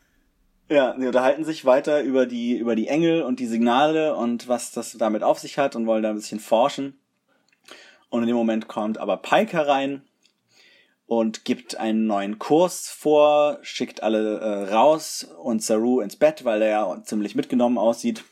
[0.69, 4.71] Ja, sie unterhalten sich weiter über die, über die Engel und die Signale und was
[4.71, 6.99] das damit auf sich hat und wollen da ein bisschen forschen.
[8.09, 10.03] Und in dem Moment kommt aber Pike herein
[11.07, 16.61] und gibt einen neuen Kurs vor, schickt alle äh, raus und Saru ins Bett, weil
[16.61, 18.23] er ja ziemlich mitgenommen aussieht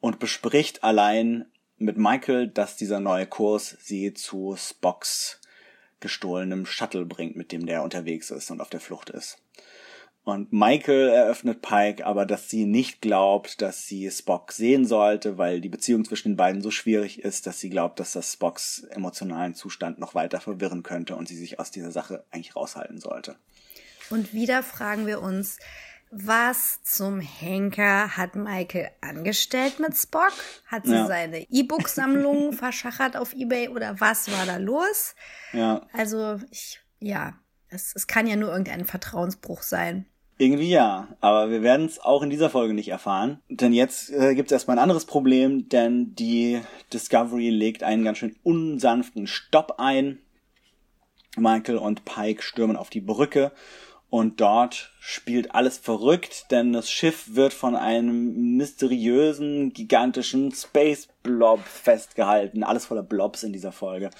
[0.00, 1.46] und bespricht allein
[1.78, 5.40] mit Michael, dass dieser neue Kurs sie zu Spocks
[6.00, 9.38] gestohlenem Shuttle bringt, mit dem der unterwegs ist und auf der Flucht ist.
[10.22, 15.62] Und Michael eröffnet Pike aber, dass sie nicht glaubt, dass sie Spock sehen sollte, weil
[15.62, 19.54] die Beziehung zwischen den beiden so schwierig ist, dass sie glaubt, dass das Spocks emotionalen
[19.54, 23.36] Zustand noch weiter verwirren könnte und sie sich aus dieser Sache eigentlich raushalten sollte.
[24.10, 25.58] Und wieder fragen wir uns,
[26.10, 30.32] was zum Henker hat Michael angestellt mit Spock?
[30.66, 31.06] Hat sie ja.
[31.06, 35.14] seine E-Book-Sammlung verschachert auf Ebay oder was war da los?
[35.52, 35.86] Ja.
[35.92, 37.34] Also, ich, ja,
[37.68, 40.06] es, es kann ja nur irgendein Vertrauensbruch sein.
[40.36, 43.40] Irgendwie ja, aber wir werden es auch in dieser Folge nicht erfahren.
[43.48, 46.60] Denn jetzt äh, gibt es erstmal ein anderes Problem, denn die
[46.92, 50.18] Discovery legt einen ganz schön unsanften Stopp ein.
[51.36, 53.52] Michael und Pike stürmen auf die Brücke
[54.10, 61.60] und dort spielt alles verrückt, denn das Schiff wird von einem mysteriösen, gigantischen Space Blob
[61.60, 62.64] festgehalten.
[62.64, 64.10] Alles voller Blobs in dieser Folge.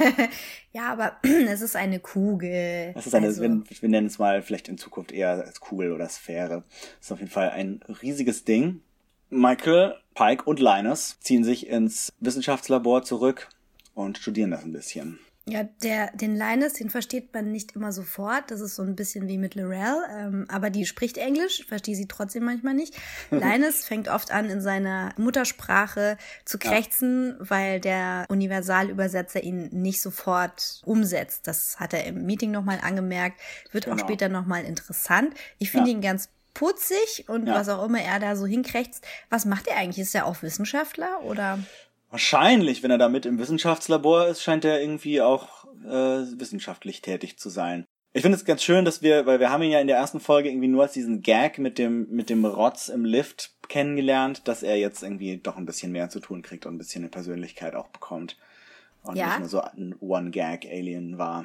[0.72, 2.92] ja, aber es ist eine Kugel.
[2.96, 3.42] Es ist eine, also.
[3.42, 6.64] wir, wir nennen es mal vielleicht in Zukunft eher als Kugel oder Sphäre.
[6.98, 8.82] Das ist auf jeden Fall ein riesiges Ding.
[9.28, 13.48] Michael, Pike und Linus ziehen sich ins Wissenschaftslabor zurück
[13.94, 15.20] und studieren das ein bisschen.
[15.50, 18.50] Ja, der, den Linus, den versteht man nicht immer sofort.
[18.50, 19.96] Das ist so ein bisschen wie mit Lorel.
[20.16, 22.94] Ähm, aber die spricht Englisch, verstehe sie trotzdem manchmal nicht.
[23.30, 27.50] Linus fängt oft an, in seiner Muttersprache zu krächzen, ja.
[27.50, 31.46] weil der Universalübersetzer ihn nicht sofort umsetzt.
[31.46, 33.40] Das hat er im Meeting nochmal angemerkt.
[33.72, 33.96] Wird genau.
[33.96, 35.34] auch später nochmal interessant.
[35.58, 35.96] Ich finde ja.
[35.96, 37.54] ihn ganz putzig und ja.
[37.54, 39.04] was auch immer er da so hinkrächzt.
[39.28, 39.98] Was macht er eigentlich?
[39.98, 41.58] Ist er auch Wissenschaftler oder?
[42.10, 47.48] Wahrscheinlich, wenn er damit im Wissenschaftslabor ist, scheint er irgendwie auch äh, wissenschaftlich tätig zu
[47.48, 47.86] sein.
[48.12, 50.18] Ich finde es ganz schön, dass wir, weil wir haben ihn ja in der ersten
[50.18, 54.64] Folge irgendwie nur als diesen Gag mit dem mit dem Rotz im Lift kennengelernt, dass
[54.64, 57.76] er jetzt irgendwie doch ein bisschen mehr zu tun kriegt und ein bisschen eine Persönlichkeit
[57.76, 58.36] auch bekommt
[59.04, 59.28] und ja.
[59.28, 61.44] nicht nur so ein One Gag Alien war.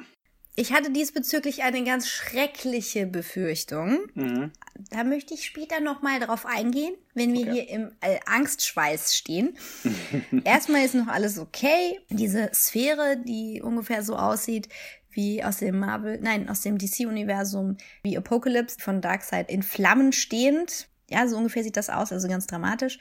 [0.58, 3.98] Ich hatte diesbezüglich eine ganz schreckliche Befürchtung.
[4.14, 4.52] Mhm.
[4.90, 7.52] Da möchte ich später nochmal drauf eingehen, wenn wir okay.
[7.52, 9.58] hier im äh, Angstschweiß stehen.
[10.44, 12.00] Erstmal ist noch alles okay.
[12.08, 14.70] Diese Sphäre, die ungefähr so aussieht
[15.10, 20.88] wie aus dem Marvel, nein, aus dem DC-Universum, wie Apocalypse von Darkseid in Flammen stehend.
[21.10, 22.98] Ja, so ungefähr sieht das aus, also ganz dramatisch.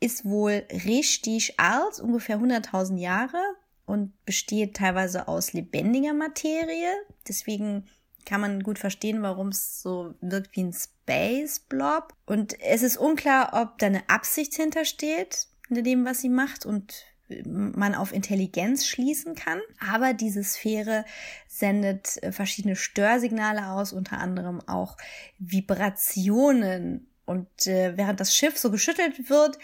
[0.00, 3.40] Ist wohl richtig alt, ungefähr 100.000 Jahre
[3.88, 6.92] und besteht teilweise aus lebendiger Materie.
[7.26, 7.88] Deswegen
[8.26, 12.12] kann man gut verstehen, warum es so wirkt wie ein Space Blob.
[12.26, 17.06] Und es ist unklar, ob da eine Absicht hintersteht, hinter dem, was sie macht und
[17.44, 19.60] man auf Intelligenz schließen kann.
[19.90, 21.04] Aber diese Sphäre
[21.46, 24.96] sendet äh, verschiedene Störsignale aus, unter anderem auch
[25.38, 27.10] Vibrationen.
[27.24, 29.58] Und äh, während das Schiff so geschüttelt wird,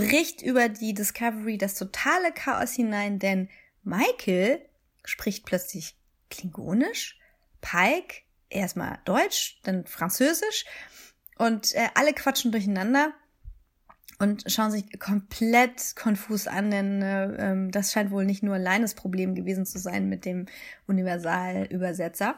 [0.00, 3.48] bricht über die Discovery das totale Chaos hinein, denn
[3.82, 4.60] Michael
[5.04, 5.96] spricht plötzlich
[6.30, 7.18] Klingonisch,
[7.60, 10.64] Pike erstmal Deutsch, dann Französisch
[11.38, 13.12] und äh, alle quatschen durcheinander
[14.18, 18.84] und schauen sich komplett konfus an, denn äh, ähm, das scheint wohl nicht nur allein
[18.94, 20.46] Problem gewesen zu sein mit dem
[20.86, 22.36] Universalübersetzer.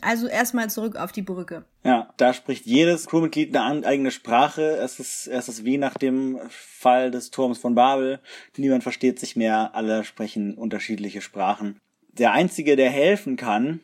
[0.00, 1.64] Also erstmal zurück auf die Brücke.
[1.84, 4.76] Ja, da spricht jedes Crewmitglied eine eigene Sprache.
[4.76, 8.20] Es ist, es ist wie nach dem Fall des Turms von Babel.
[8.56, 11.78] Niemand versteht sich mehr, alle sprechen unterschiedliche Sprachen.
[12.12, 13.80] Der einzige, der helfen kann,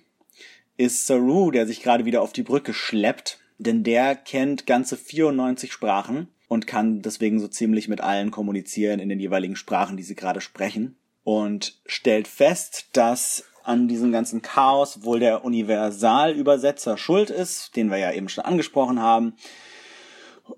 [0.77, 5.73] ist Saru, der sich gerade wieder auf die Brücke schleppt, denn der kennt ganze 94
[5.73, 10.15] Sprachen und kann deswegen so ziemlich mit allen kommunizieren in den jeweiligen Sprachen, die sie
[10.15, 17.77] gerade sprechen und stellt fest, dass an diesem ganzen Chaos wohl der Universalübersetzer schuld ist,
[17.77, 19.35] den wir ja eben schon angesprochen haben.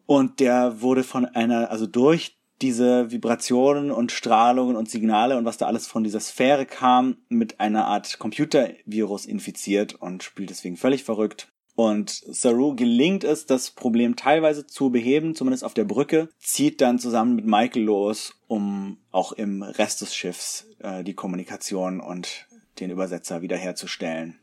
[0.06, 5.58] Und der wurde von einer, also durch diese Vibrationen und Strahlungen und Signale und was
[5.58, 11.04] da alles von dieser Sphäre kam, mit einer Art Computervirus infiziert und spielt deswegen völlig
[11.04, 11.48] verrückt.
[11.74, 16.98] Und Saru gelingt es, das Problem teilweise zu beheben, zumindest auf der Brücke, zieht dann
[16.98, 22.46] zusammen mit Michael los, um auch im Rest des Schiffs äh, die Kommunikation und
[22.80, 24.38] den Übersetzer wiederherzustellen.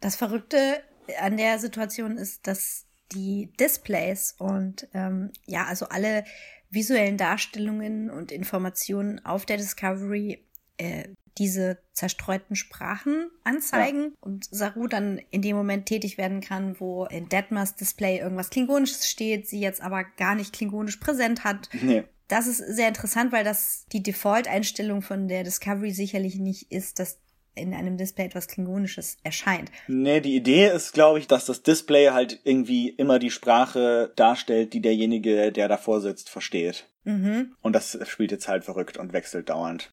[0.00, 0.82] Das Verrückte
[1.20, 6.24] an der Situation ist, dass die Displays und ähm, ja, also alle
[6.70, 10.44] visuellen Darstellungen und Informationen auf der Discovery
[10.76, 14.10] äh, diese zerstreuten Sprachen anzeigen ja.
[14.20, 19.08] und Saru dann in dem Moment tätig werden kann, wo in Detmers Display irgendwas Klingonisches
[19.08, 21.68] steht, sie jetzt aber gar nicht klingonisch präsent hat.
[21.72, 22.04] Nee.
[22.26, 27.20] Das ist sehr interessant, weil das die Default-Einstellung von der Discovery sicherlich nicht ist, dass
[27.58, 29.70] in einem Display etwas Klingonisches erscheint.
[29.86, 34.72] Nee, die Idee ist, glaube ich, dass das Display halt irgendwie immer die Sprache darstellt,
[34.72, 36.88] die derjenige, der davor sitzt, versteht.
[37.04, 37.54] Mhm.
[37.60, 39.90] Und das spielt jetzt halt verrückt und wechselt dauernd.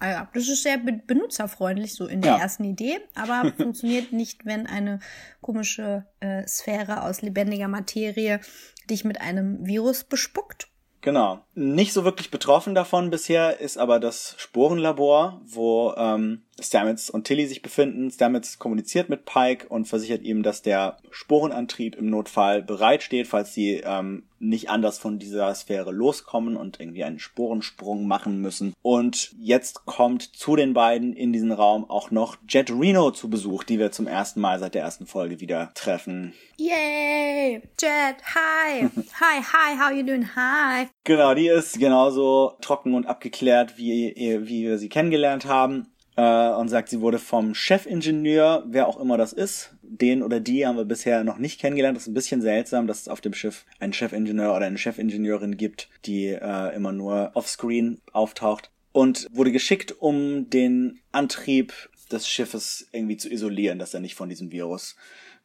[0.00, 2.38] Ah ja, das ist sehr benutzerfreundlich so in der ja.
[2.38, 5.00] ersten Idee, aber funktioniert nicht, wenn eine
[5.40, 8.40] komische äh, Sphäre aus lebendiger Materie
[8.88, 10.68] dich mit einem Virus bespuckt.
[11.00, 11.44] Genau.
[11.54, 17.46] Nicht so wirklich betroffen davon bisher ist aber das Sporenlabor, wo ähm, Stamets und Tilly
[17.46, 18.10] sich befinden.
[18.10, 23.82] Stamets kommuniziert mit Pike und versichert ihm, dass der Sporenantrieb im Notfall bereitsteht, falls sie
[23.84, 28.74] ähm, nicht anders von dieser Sphäre loskommen und irgendwie einen Sporensprung machen müssen.
[28.82, 33.64] Und jetzt kommt zu den beiden in diesen Raum auch noch Jet Reno zu Besuch,
[33.64, 36.34] die wir zum ersten Mal seit der ersten Folge wieder treffen.
[36.56, 37.62] Yay!
[37.80, 38.82] Jet, hi!
[39.20, 40.28] hi, hi, how you doing?
[40.34, 40.86] Hi!
[41.04, 46.68] Genau, die ist genauso trocken und abgeklärt, wie, wie wir sie kennengelernt haben äh, und
[46.68, 50.84] sagt, sie wurde vom Chefingenieur, wer auch immer das ist, den oder die haben wir
[50.84, 51.96] bisher noch nicht kennengelernt.
[51.96, 55.56] Das ist ein bisschen seltsam, dass es auf dem Schiff einen Chefingenieur oder eine Chefingenieurin
[55.56, 58.72] gibt, die äh, immer nur offscreen auftaucht.
[58.90, 61.72] Und wurde geschickt, um den Antrieb
[62.10, 64.96] des Schiffes irgendwie zu isolieren, dass er nicht von diesem Virus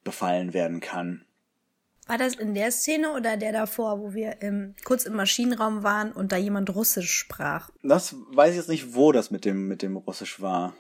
[0.04, 1.24] befallen werden kann.
[2.08, 6.12] War das in der Szene oder der davor, wo wir im, kurz im Maschinenraum waren
[6.12, 7.70] und da jemand Russisch sprach?
[7.82, 10.74] Das weiß ich jetzt nicht, wo das mit dem, mit dem Russisch war.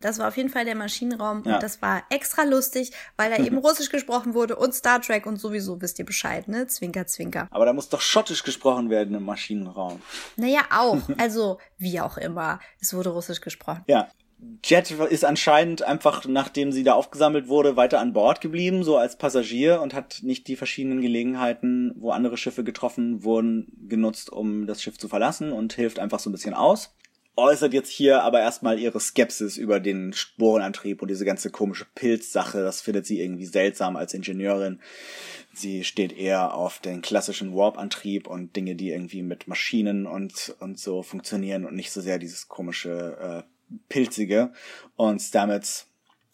[0.00, 1.54] Das war auf jeden Fall der Maschinenraum ja.
[1.54, 5.38] und das war extra lustig, weil da eben Russisch gesprochen wurde und Star Trek und
[5.38, 6.66] sowieso wisst ihr Bescheid, ne?
[6.66, 7.48] Zwinker, zwinker.
[7.50, 10.02] Aber da muss doch Schottisch gesprochen werden im Maschinenraum.
[10.36, 11.00] Naja, auch.
[11.18, 12.60] Also, wie auch immer.
[12.80, 13.84] Es wurde Russisch gesprochen.
[13.86, 14.08] Ja.
[14.62, 19.16] Jet ist anscheinend einfach, nachdem sie da aufgesammelt wurde, weiter an Bord geblieben, so als
[19.16, 24.82] Passagier und hat nicht die verschiedenen Gelegenheiten, wo andere Schiffe getroffen wurden, genutzt, um das
[24.82, 26.94] Schiff zu verlassen und hilft einfach so ein bisschen aus.
[27.38, 32.62] Äußert jetzt hier aber erstmal ihre Skepsis über den Sporenantrieb und diese ganze komische Pilzsache.
[32.62, 34.80] Das findet sie irgendwie seltsam als Ingenieurin.
[35.52, 40.78] Sie steht eher auf den klassischen Warp-Antrieb und Dinge, die irgendwie mit Maschinen und, und
[40.78, 43.55] so funktionieren und nicht so sehr dieses komische äh,
[43.88, 44.52] pilzige.
[44.96, 45.88] Und Stamets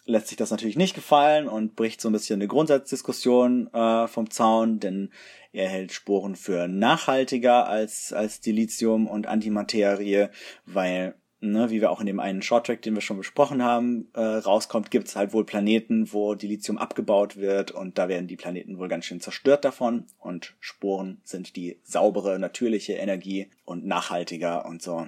[0.05, 4.31] lässt sich das natürlich nicht gefallen und bricht so ein bisschen eine Grundsatzdiskussion äh, vom
[4.31, 5.11] Zaun, denn
[5.53, 10.29] er hält Sporen für nachhaltiger als, als Dilithium und Antimaterie,
[10.67, 14.21] weil, ne, wie wir auch in dem einen Shorttrack, den wir schon besprochen haben, äh,
[14.21, 18.79] rauskommt, gibt es halt wohl Planeten, wo Dilithium abgebaut wird und da werden die Planeten
[18.79, 24.83] wohl ganz schön zerstört davon und Sporen sind die saubere, natürliche Energie und nachhaltiger und
[24.83, 25.07] so.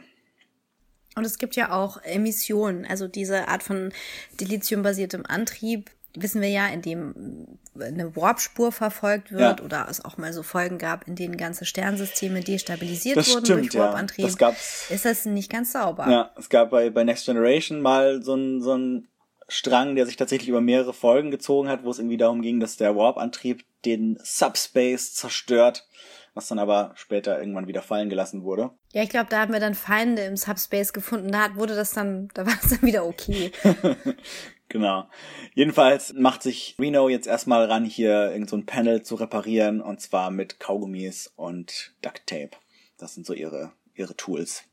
[1.15, 3.93] Und es gibt ja auch Emissionen, also diese Art von
[4.41, 9.65] Dilithium-basiertem Antrieb, wissen wir ja, in dem eine Warp-Spur verfolgt wird ja.
[9.65, 13.75] oder es auch mal so Folgen gab, in denen ganze Sternsysteme destabilisiert das wurden stimmt,
[13.75, 14.29] durch Warp-Antrieb.
[14.41, 14.51] Ja.
[14.51, 16.09] Das ist das nicht ganz sauber.
[16.09, 19.09] Ja, es gab bei, bei Next Generation mal so ein, so ein
[19.49, 22.77] Strang, der sich tatsächlich über mehrere Folgen gezogen hat, wo es irgendwie darum ging, dass
[22.77, 25.87] der Warp-Antrieb den Subspace zerstört
[26.35, 28.71] was dann aber später irgendwann wieder fallen gelassen wurde.
[28.93, 31.31] Ja, ich glaube, da haben wir dann Feinde im Subspace gefunden.
[31.31, 33.53] Da wurde das dann, da war es dann wieder okay.
[34.69, 35.09] genau.
[35.55, 40.01] Jedenfalls macht sich Reno jetzt erstmal ran, hier irgend so ein Panel zu reparieren und
[40.01, 42.51] zwar mit Kaugummis und Duct Tape.
[42.99, 44.65] Das sind so ihre, ihre Tools.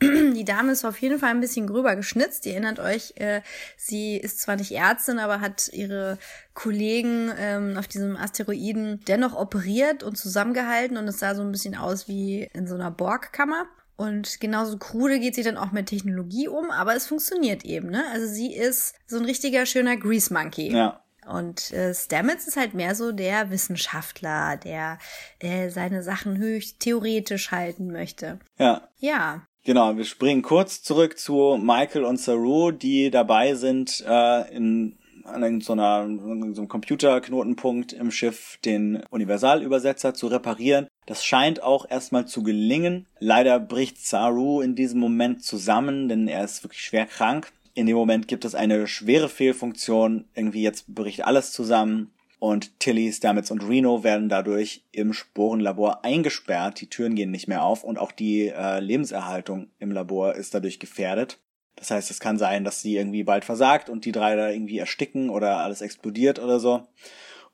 [0.02, 2.46] Die Dame ist auf jeden Fall ein bisschen gröber geschnitzt.
[2.46, 3.40] Ihr erinnert euch, äh,
[3.76, 6.18] sie ist zwar nicht Ärztin, aber hat ihre
[6.54, 11.76] Kollegen ähm, auf diesem Asteroiden dennoch operiert und zusammengehalten und es sah so ein bisschen
[11.76, 13.66] aus wie in so einer Borgkammer.
[13.96, 18.04] Und genauso krude geht sie dann auch mit Technologie um, aber es funktioniert eben, ne?
[18.12, 20.70] Also sie ist so ein richtiger schöner Grease Monkey.
[20.70, 21.02] Ja.
[21.26, 24.98] Und äh, Stamets ist halt mehr so der Wissenschaftler, der
[25.40, 28.38] äh, seine Sachen höchst theoretisch halten möchte.
[28.56, 28.88] Ja.
[28.98, 29.47] Ja.
[29.68, 35.60] Genau, wir springen kurz zurück zu Michael und Saru, die dabei sind, äh, in an
[35.60, 40.86] so, einer, so einem Computerknotenpunkt im Schiff den Universalübersetzer zu reparieren.
[41.04, 43.04] Das scheint auch erstmal zu gelingen.
[43.18, 47.52] Leider bricht Saru in diesem Moment zusammen, denn er ist wirklich schwer krank.
[47.74, 50.24] In dem Moment gibt es eine schwere Fehlfunktion.
[50.34, 52.10] Irgendwie jetzt bricht alles zusammen.
[52.40, 56.80] Und Tilly, Stamets und Reno werden dadurch im Sporenlabor eingesperrt.
[56.80, 60.78] Die Türen gehen nicht mehr auf und auch die äh, Lebenserhaltung im Labor ist dadurch
[60.78, 61.38] gefährdet.
[61.74, 64.78] Das heißt, es kann sein, dass sie irgendwie bald versagt und die drei da irgendwie
[64.78, 66.86] ersticken oder alles explodiert oder so.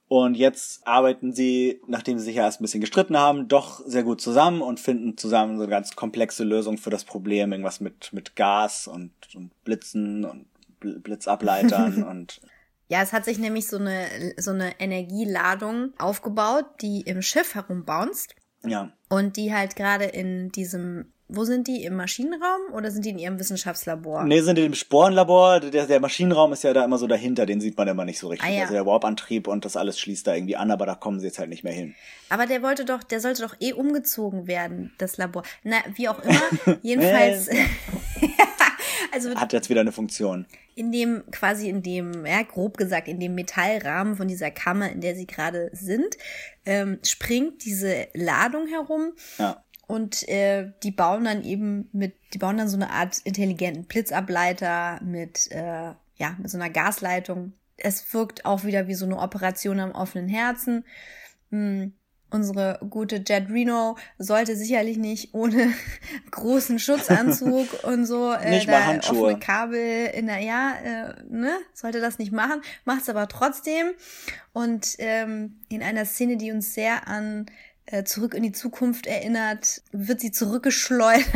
[0.06, 4.02] Und jetzt arbeiten sie, nachdem sie sich ja erst ein bisschen gestritten haben, doch sehr
[4.02, 7.52] gut zusammen und finden zusammen so eine ganz komplexe Lösung für das Problem.
[7.52, 10.46] Irgendwas mit, mit Gas und, und Blitzen und
[10.80, 12.40] Blitzableitern und
[12.94, 18.36] ja, es hat sich nämlich so eine, so eine Energieladung aufgebaut, die im Schiff herumbounced.
[18.64, 18.92] Ja.
[19.08, 21.82] Und die halt gerade in diesem, wo sind die?
[21.82, 24.22] Im Maschinenraum oder sind die in ihrem Wissenschaftslabor?
[24.22, 25.58] Nee, sind die im Sporenlabor.
[25.58, 28.28] Der, der Maschinenraum ist ja da immer so dahinter, den sieht man immer nicht so
[28.28, 28.48] richtig.
[28.48, 28.62] Ah, ja.
[28.62, 31.40] Also der Warp-Antrieb und das alles schließt da irgendwie an, aber da kommen sie jetzt
[31.40, 31.96] halt nicht mehr hin.
[32.28, 35.42] Aber der wollte doch, der sollte doch eh umgezogen werden, das Labor.
[35.64, 36.78] Na, wie auch immer.
[36.82, 37.50] Jedenfalls.
[39.14, 43.20] Also, Hat jetzt wieder eine Funktion in dem, quasi in dem, ja, grob gesagt, in
[43.20, 46.16] dem Metallrahmen von dieser Kammer, in der sie gerade sind,
[46.66, 49.12] ähm, springt diese Ladung herum.
[49.38, 49.62] Ja.
[49.86, 55.00] Und äh, die bauen dann eben mit, die bauen dann so eine Art intelligenten Blitzableiter
[55.02, 57.52] mit, äh, ja, mit so einer Gasleitung.
[57.76, 60.84] Es wirkt auch wieder wie so eine Operation am offenen Herzen.
[61.50, 61.92] Hm
[62.34, 65.72] unsere gute Jet Reno sollte sicherlich nicht ohne
[66.32, 69.22] großen Schutzanzug und so äh, nicht da Handschuhe.
[69.22, 73.92] offene Kabel in der ja äh, ne sollte das nicht machen macht es aber trotzdem
[74.52, 77.46] und ähm, in einer Szene die uns sehr an
[78.04, 81.26] zurück in die Zukunft erinnert, wird sie zurückgeschleudert,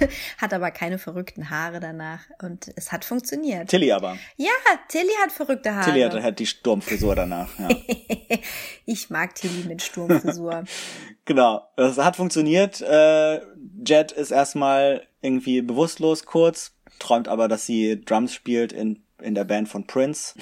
[0.38, 3.68] hat aber keine verrückten Haare danach und es hat funktioniert.
[3.68, 4.16] Tilly aber.
[4.36, 4.50] Ja,
[4.88, 5.90] Tilly hat verrückte Haare.
[5.90, 7.58] Tilly hat, hat die Sturmfrisur danach.
[7.58, 7.68] Ja.
[8.86, 10.64] ich mag Tilly mit Sturmfrisur.
[11.26, 12.80] genau, das hat funktioniert.
[12.80, 13.40] Äh,
[13.84, 19.44] Jet ist erstmal irgendwie bewusstlos kurz, träumt aber, dass sie Drums spielt in, in der
[19.44, 20.34] Band von Prince.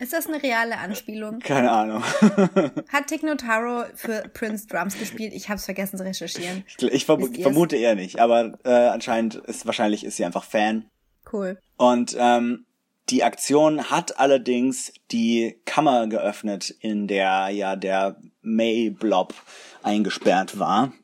[0.00, 1.40] Ist das eine reale Anspielung?
[1.40, 2.02] Keine Ahnung.
[2.88, 5.34] Hat Tick Notaro für Prince Drums gespielt?
[5.34, 6.64] Ich habe es vergessen zu recherchieren.
[6.66, 10.88] Ich, ich verm vermute eher nicht, aber äh, anscheinend ist wahrscheinlich ist sie einfach Fan.
[11.30, 11.58] Cool.
[11.76, 12.64] Und ähm,
[13.10, 19.34] die Aktion hat allerdings die Kammer geöffnet, in der ja der May Blob
[19.82, 20.94] eingesperrt war,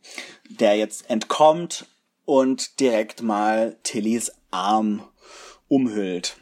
[0.48, 1.86] der jetzt entkommt
[2.24, 5.06] und direkt mal Tillys Arm
[5.68, 6.38] umhüllt.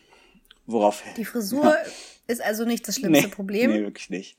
[0.66, 1.74] Worauf die Frisur.
[2.27, 3.70] ist also nicht das schlimmste nee, Problem.
[3.70, 4.37] Nee, wirklich nicht.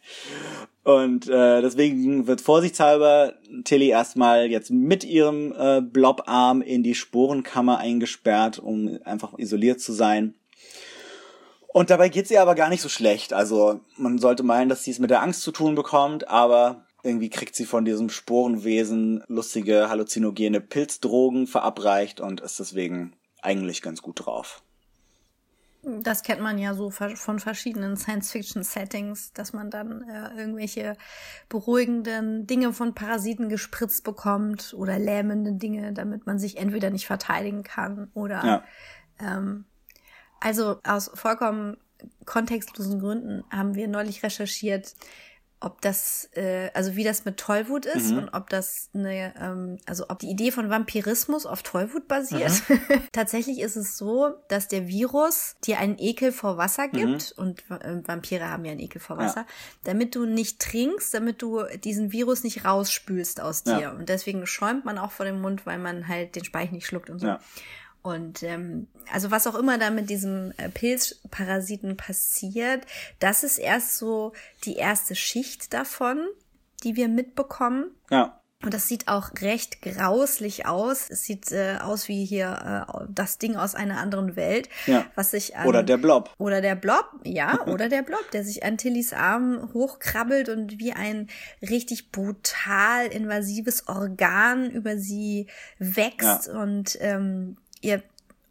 [0.83, 3.33] Und äh, deswegen wird vorsichtshalber
[3.63, 9.93] Tilly erstmal jetzt mit ihrem äh, Blobarm in die Sporenkammer eingesperrt, um einfach isoliert zu
[9.93, 10.35] sein.
[11.67, 13.33] Und dabei geht's ihr aber gar nicht so schlecht.
[13.33, 17.29] Also man sollte meinen, dass sie es mit der Angst zu tun bekommt, aber irgendwie
[17.29, 24.25] kriegt sie von diesem Sporenwesen lustige halluzinogene Pilzdrogen verabreicht und ist deswegen eigentlich ganz gut
[24.25, 24.63] drauf.
[26.01, 30.97] Das kennt man ja so von verschiedenen Science-Fiction-Settings, dass man dann äh, irgendwelche
[31.47, 37.61] beruhigenden Dinge von Parasiten gespritzt bekommt oder lähmende Dinge, damit man sich entweder nicht verteidigen
[37.61, 38.63] kann oder ja.
[39.19, 39.65] ähm,
[40.39, 41.77] also aus vollkommen
[42.25, 44.95] kontextlosen Gründen haben wir neulich recherchiert,
[45.65, 48.19] ob das, äh, also wie das mit Tollwut ist mhm.
[48.19, 52.51] und ob das eine, ähm, also ob die Idee von Vampirismus auf Tollwut basiert.
[52.69, 52.79] Mhm.
[53.11, 57.43] Tatsächlich ist es so, dass der Virus dir einen Ekel vor Wasser gibt mhm.
[57.43, 59.47] und äh, Vampire haben ja einen Ekel vor Wasser, ja.
[59.85, 63.79] damit du nicht trinkst, damit du diesen Virus nicht rausspülst aus dir.
[63.79, 63.91] Ja.
[63.91, 67.09] Und deswegen schäumt man auch vor dem Mund, weil man halt den Speich nicht schluckt
[67.09, 67.25] und so.
[67.25, 67.39] Ja.
[68.05, 72.85] Und ähm, also was auch immer da mit diesem äh, Pilzparasiten passiert,
[73.17, 74.33] das ist erst so
[74.63, 76.27] die erste Schicht davon,
[76.83, 77.87] die wir mitbekommen.
[78.11, 78.39] Ja.
[78.63, 81.09] Und das sieht auch recht grauslich aus.
[81.09, 84.69] Es sieht äh, aus wie hier äh, das Ding aus einer anderen Welt.
[84.85, 85.05] Ja.
[85.15, 86.31] Was sich an, Oder der Blob.
[86.37, 90.93] Oder der Blob, ja, oder der Blob, der sich an Tillys Arm hochkrabbelt und wie
[90.93, 91.27] ein
[91.61, 95.47] richtig brutal invasives Organ über sie
[95.79, 96.61] wächst ja.
[96.61, 98.03] und ähm, ihr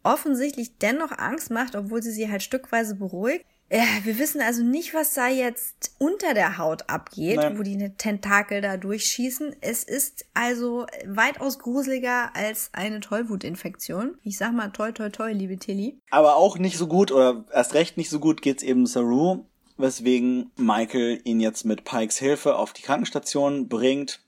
[0.03, 3.45] offensichtlich dennoch Angst macht, obwohl sie sie halt stückweise beruhigt.
[3.71, 7.57] Ja, wir wissen also nicht, was da jetzt unter der Haut abgeht, Nein.
[7.57, 9.55] wo die Tentakel da durchschießen.
[9.61, 14.19] Es ist also weitaus gruseliger als eine Tollwutinfektion.
[14.21, 15.97] Ich sag mal toi toi toi, liebe Tilly.
[16.11, 19.45] Aber auch nicht so gut oder erst recht nicht so gut geht's eben Saru,
[19.77, 24.21] weswegen Michael ihn jetzt mit Pikes Hilfe auf die Krankenstation bringt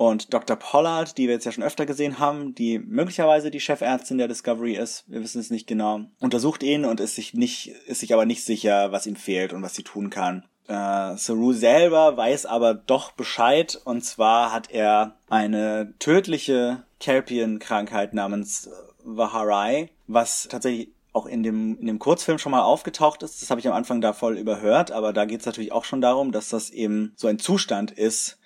[0.00, 0.56] und Dr.
[0.56, 4.72] Pollard, die wir jetzt ja schon öfter gesehen haben, die möglicherweise die Chefärztin der Discovery
[4.72, 8.24] ist, wir wissen es nicht genau, untersucht ihn und ist sich nicht, ist sich aber
[8.24, 10.46] nicht sicher, was ihm fehlt und was sie tun kann.
[10.68, 18.70] Äh, Saru selber weiß aber doch Bescheid und zwar hat er eine tödliche Kelpian-Krankheit namens
[19.04, 23.42] Vaharai, was tatsächlich auch in dem, in dem Kurzfilm schon mal aufgetaucht ist.
[23.42, 26.00] Das habe ich am Anfang da voll überhört, aber da geht es natürlich auch schon
[26.00, 28.38] darum, dass das eben so ein Zustand ist,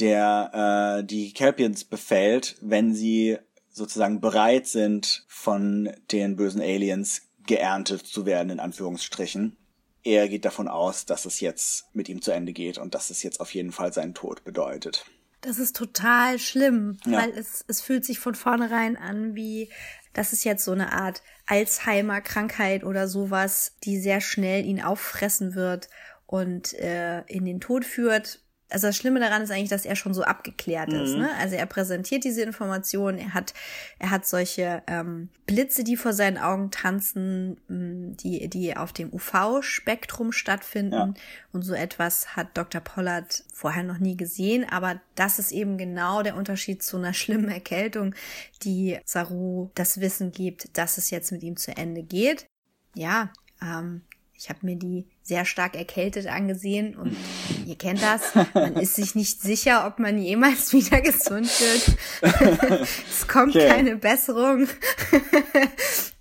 [0.00, 3.38] der äh, die Kelpians befällt, wenn sie
[3.70, 9.56] sozusagen bereit sind, von den bösen Aliens geerntet zu werden, in Anführungsstrichen.
[10.02, 13.22] Er geht davon aus, dass es jetzt mit ihm zu Ende geht und dass es
[13.22, 15.06] jetzt auf jeden Fall seinen Tod bedeutet.
[15.40, 17.18] Das ist total schlimm, ja.
[17.18, 19.70] weil es, es fühlt sich von vornherein an wie,
[20.12, 25.88] das ist jetzt so eine Art Alzheimer-Krankheit oder sowas, die sehr schnell ihn auffressen wird
[26.26, 30.14] und äh, in den Tod führt also das Schlimme daran ist eigentlich, dass er schon
[30.14, 31.00] so abgeklärt mhm.
[31.00, 31.14] ist.
[31.16, 31.30] Ne?
[31.38, 33.54] Also er präsentiert diese Informationen, er hat,
[33.98, 39.12] er hat solche ähm, Blitze, die vor seinen Augen tanzen, mm, die, die auf dem
[39.12, 40.92] UV-Spektrum stattfinden.
[40.92, 41.14] Ja.
[41.52, 42.80] Und so etwas hat Dr.
[42.80, 44.66] Pollard vorher noch nie gesehen.
[44.68, 48.14] Aber das ist eben genau der Unterschied zu einer schlimmen Erkältung,
[48.62, 52.46] die Saru das Wissen gibt, dass es jetzt mit ihm zu Ende geht.
[52.94, 53.30] Ja,
[53.62, 54.02] ähm,
[54.36, 57.16] ich habe mir die sehr stark erkältet angesehen und
[57.66, 58.34] ihr kennt das.
[58.54, 61.98] Man ist sich nicht sicher, ob man jemals wieder gesund wird.
[63.08, 63.68] es kommt okay.
[63.68, 64.68] keine Besserung.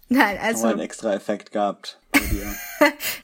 [0.10, 0.68] Nein, also.
[0.68, 2.00] einen extra Effekt gehabt.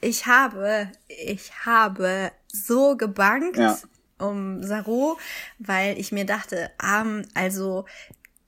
[0.00, 3.78] ich habe, ich habe so gebankt ja.
[4.18, 5.16] um Saru,
[5.58, 7.84] weil ich mir dachte, ähm, also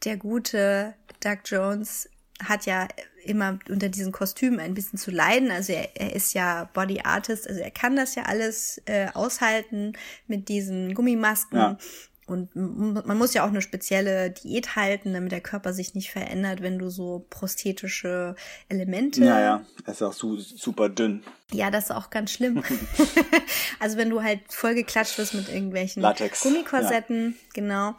[0.04, 2.08] der gute Doug Jones
[2.42, 2.88] hat ja
[3.24, 5.50] immer unter diesen Kostümen ein bisschen zu leiden.
[5.50, 9.94] Also er, er ist ja Body Artist, also er kann das ja alles äh, aushalten
[10.26, 11.58] mit diesen Gummimasken.
[11.58, 11.78] Ja.
[12.26, 16.62] Und man muss ja auch eine spezielle Diät halten, damit der Körper sich nicht verändert,
[16.62, 18.36] wenn du so prosthetische
[18.68, 19.24] Elemente.
[19.24, 21.24] Ja, ja, er ist auch su super dünn.
[21.52, 22.62] Ja, das ist auch ganz schlimm.
[23.80, 26.42] also wenn du halt vollgeklatscht wirst mit irgendwelchen Latex.
[26.42, 27.50] Gummikorsetten, ja.
[27.54, 27.96] genau.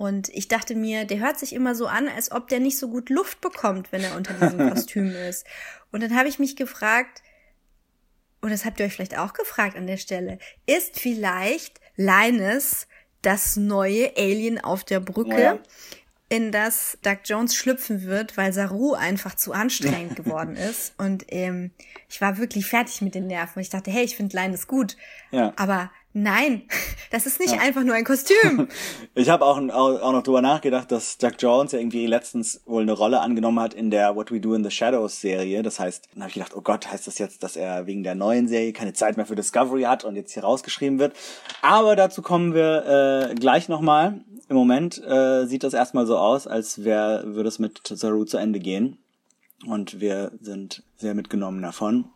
[0.00, 2.88] Und ich dachte mir, der hört sich immer so an, als ob der nicht so
[2.88, 5.46] gut Luft bekommt, wenn er unter diesem Kostüm ist.
[5.92, 7.22] Und dann habe ich mich gefragt,
[8.40, 12.86] und das habt ihr euch vielleicht auch gefragt an der Stelle, ist vielleicht Linus
[13.20, 15.58] das neue Alien auf der Brücke, ja.
[16.30, 20.94] in das Doug Jones schlüpfen wird, weil Saru einfach zu anstrengend geworden ist.
[20.96, 21.72] Und ähm,
[22.08, 23.60] ich war wirklich fertig mit den Nerven.
[23.60, 24.96] Ich dachte, hey, ich finde Linus gut.
[25.30, 25.52] Ja.
[25.56, 26.62] Aber Nein,
[27.10, 27.60] das ist nicht ja.
[27.60, 28.68] einfach nur ein Kostüm.
[29.14, 32.92] ich habe auch, auch noch drüber nachgedacht, dass Jack Jones ja irgendwie letztens wohl eine
[32.92, 35.62] Rolle angenommen hat in der What We Do in the Shadows Serie.
[35.62, 38.16] Das heißt, dann habe ich gedacht, oh Gott, heißt das jetzt, dass er wegen der
[38.16, 41.14] neuen Serie keine Zeit mehr für Discovery hat und jetzt hier rausgeschrieben wird.
[41.62, 44.24] Aber dazu kommen wir äh, gleich nochmal.
[44.48, 48.36] Im Moment äh, sieht das erstmal so aus, als wär, würde es mit Saru zu
[48.36, 48.98] Ende gehen.
[49.64, 52.06] Und wir sind sehr mitgenommen davon.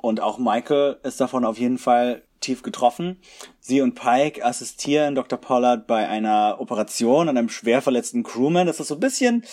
[0.00, 3.16] Und auch Michael ist davon auf jeden Fall tief getroffen.
[3.60, 5.38] Sie und Pike assistieren Dr.
[5.40, 8.66] Pollard bei einer Operation an einem schwer verletzten Crewman.
[8.66, 9.44] Das ist so ein bisschen,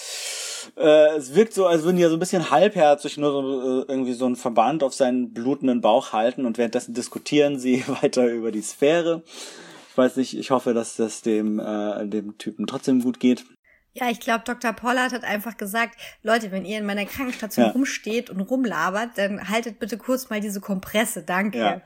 [0.77, 3.85] äh, es wirkt so, als würden die ja so ein bisschen halbherzig nur so, äh,
[3.87, 8.51] irgendwie so einen Verband auf seinen blutenden Bauch halten und währenddessen diskutieren sie weiter über
[8.51, 9.23] die Sphäre.
[9.89, 13.45] Ich weiß nicht, ich hoffe, dass das dem, äh, dem Typen trotzdem gut geht.
[13.97, 14.73] Ja, ich glaube, Dr.
[14.73, 17.71] Pollard hat einfach gesagt, Leute, wenn ihr in meiner Krankenstation ja.
[17.71, 21.57] rumsteht und rumlabert, dann haltet bitte kurz mal diese Kompresse, danke.
[21.57, 21.81] Ja.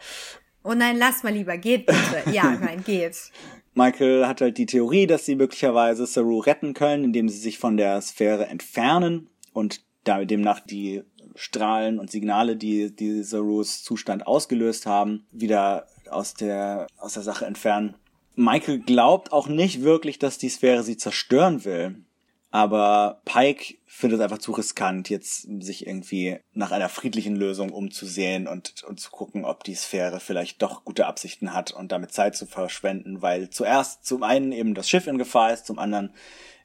[0.64, 2.32] Oh nein, lass mal lieber, geht bitte.
[2.32, 3.32] Ja, nein, geht.
[3.76, 7.78] Michael hat halt die Theorie, dass sie möglicherweise Saru retten können, indem sie sich von
[7.78, 11.04] der Sphäre entfernen und demnach die
[11.36, 17.46] Strahlen und Signale, die, die Sarus Zustand ausgelöst haben, wieder aus der, aus der Sache
[17.46, 17.94] entfernen.
[18.40, 22.06] Michael glaubt auch nicht wirklich, dass die Sphäre sie zerstören will.
[22.52, 28.48] Aber Pike findet es einfach zu riskant, jetzt sich irgendwie nach einer friedlichen Lösung umzusehen
[28.48, 32.38] und, und zu gucken, ob die Sphäre vielleicht doch gute Absichten hat und damit Zeit
[32.38, 36.14] zu verschwenden, weil zuerst zum einen eben das Schiff in Gefahr ist, zum anderen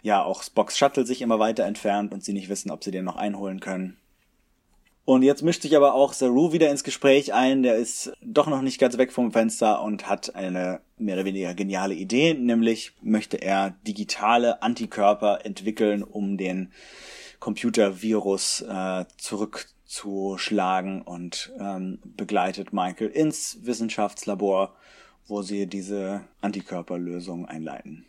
[0.01, 3.05] ja auch Spocks Shuttle sich immer weiter entfernt und sie nicht wissen, ob sie den
[3.05, 3.99] noch einholen können.
[5.07, 7.63] Und jetzt mischt sich aber auch Saru wieder ins Gespräch ein.
[7.63, 11.55] Der ist doch noch nicht ganz weg vom Fenster und hat eine mehr oder weniger
[11.55, 16.73] geniale Idee, nämlich möchte er digitale Antikörper entwickeln, um den
[17.39, 24.75] Computervirus äh, zurückzuschlagen und ähm, begleitet Michael ins Wissenschaftslabor,
[25.27, 28.07] wo sie diese Antikörperlösung einleiten.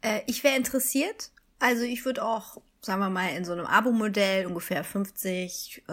[0.00, 1.32] Äh, ich wäre interessiert.
[1.58, 5.92] Also ich würde auch sagen wir mal, in so einem Abo-Modell ungefähr 50 äh,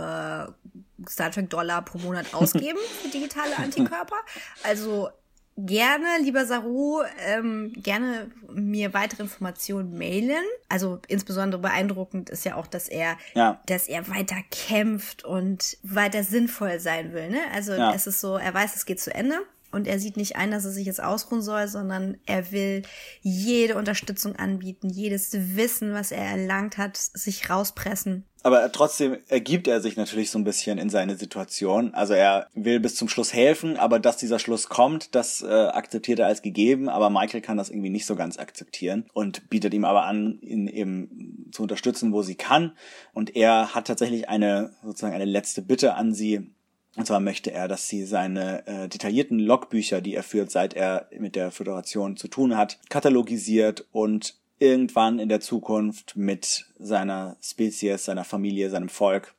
[1.08, 4.18] Star Trek Dollar pro Monat ausgeben für digitale Antikörper.
[4.64, 5.10] Also
[5.58, 10.44] gerne, lieber Saru, ähm, gerne mir weitere Informationen mailen.
[10.70, 13.60] Also insbesondere beeindruckend ist ja auch, dass er, ja.
[13.66, 17.30] dass er weiter kämpft und weiter sinnvoll sein will.
[17.30, 17.40] Ne?
[17.54, 17.94] Also ja.
[17.94, 19.40] es ist so, er weiß, es geht zu Ende.
[19.72, 22.84] Und er sieht nicht ein, dass er sich jetzt ausruhen soll, sondern er will
[23.22, 28.26] jede Unterstützung anbieten, jedes Wissen, was er erlangt hat, sich rauspressen.
[28.44, 31.94] Aber trotzdem ergibt er sich natürlich so ein bisschen in seine Situation.
[31.94, 36.20] Also er will bis zum Schluss helfen, aber dass dieser Schluss kommt, das äh, akzeptiert
[36.20, 36.88] er als gegeben.
[36.88, 40.68] Aber Michael kann das irgendwie nicht so ganz akzeptieren und bietet ihm aber an, ihn
[40.68, 42.72] eben zu unterstützen, wo sie kann.
[43.14, 46.50] Und er hat tatsächlich eine sozusagen eine letzte Bitte an sie,
[46.98, 51.08] und zwar möchte er, dass sie seine äh, detaillierten Logbücher, die er führt, seit er
[51.18, 58.06] mit der Föderation zu tun hat, katalogisiert und irgendwann in der Zukunft mit seiner Spezies,
[58.06, 59.36] seiner Familie, seinem Volk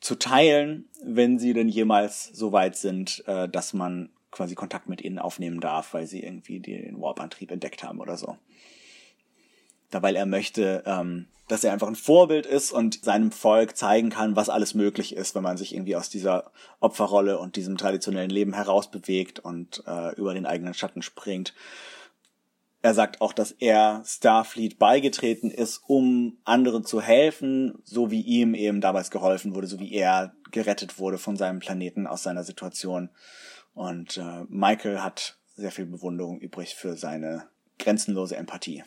[0.00, 5.00] zu teilen, wenn sie denn jemals so weit sind, äh, dass man quasi Kontakt mit
[5.00, 8.36] ihnen aufnehmen darf, weil sie irgendwie den Warp-Antrieb entdeckt haben oder so.
[9.90, 14.10] Da weil er möchte, ähm, dass er einfach ein Vorbild ist und seinem Volk zeigen
[14.10, 18.30] kann, was alles möglich ist, wenn man sich irgendwie aus dieser Opferrolle und diesem traditionellen
[18.30, 21.54] Leben herausbewegt und äh, über den eigenen Schatten springt.
[22.80, 28.54] Er sagt auch, dass er Starfleet beigetreten ist, um anderen zu helfen, so wie ihm
[28.54, 33.10] eben damals geholfen wurde, so wie er gerettet wurde von seinem Planeten aus seiner Situation.
[33.74, 38.84] Und äh, Michael hat sehr viel Bewunderung übrig für seine grenzenlose Empathie.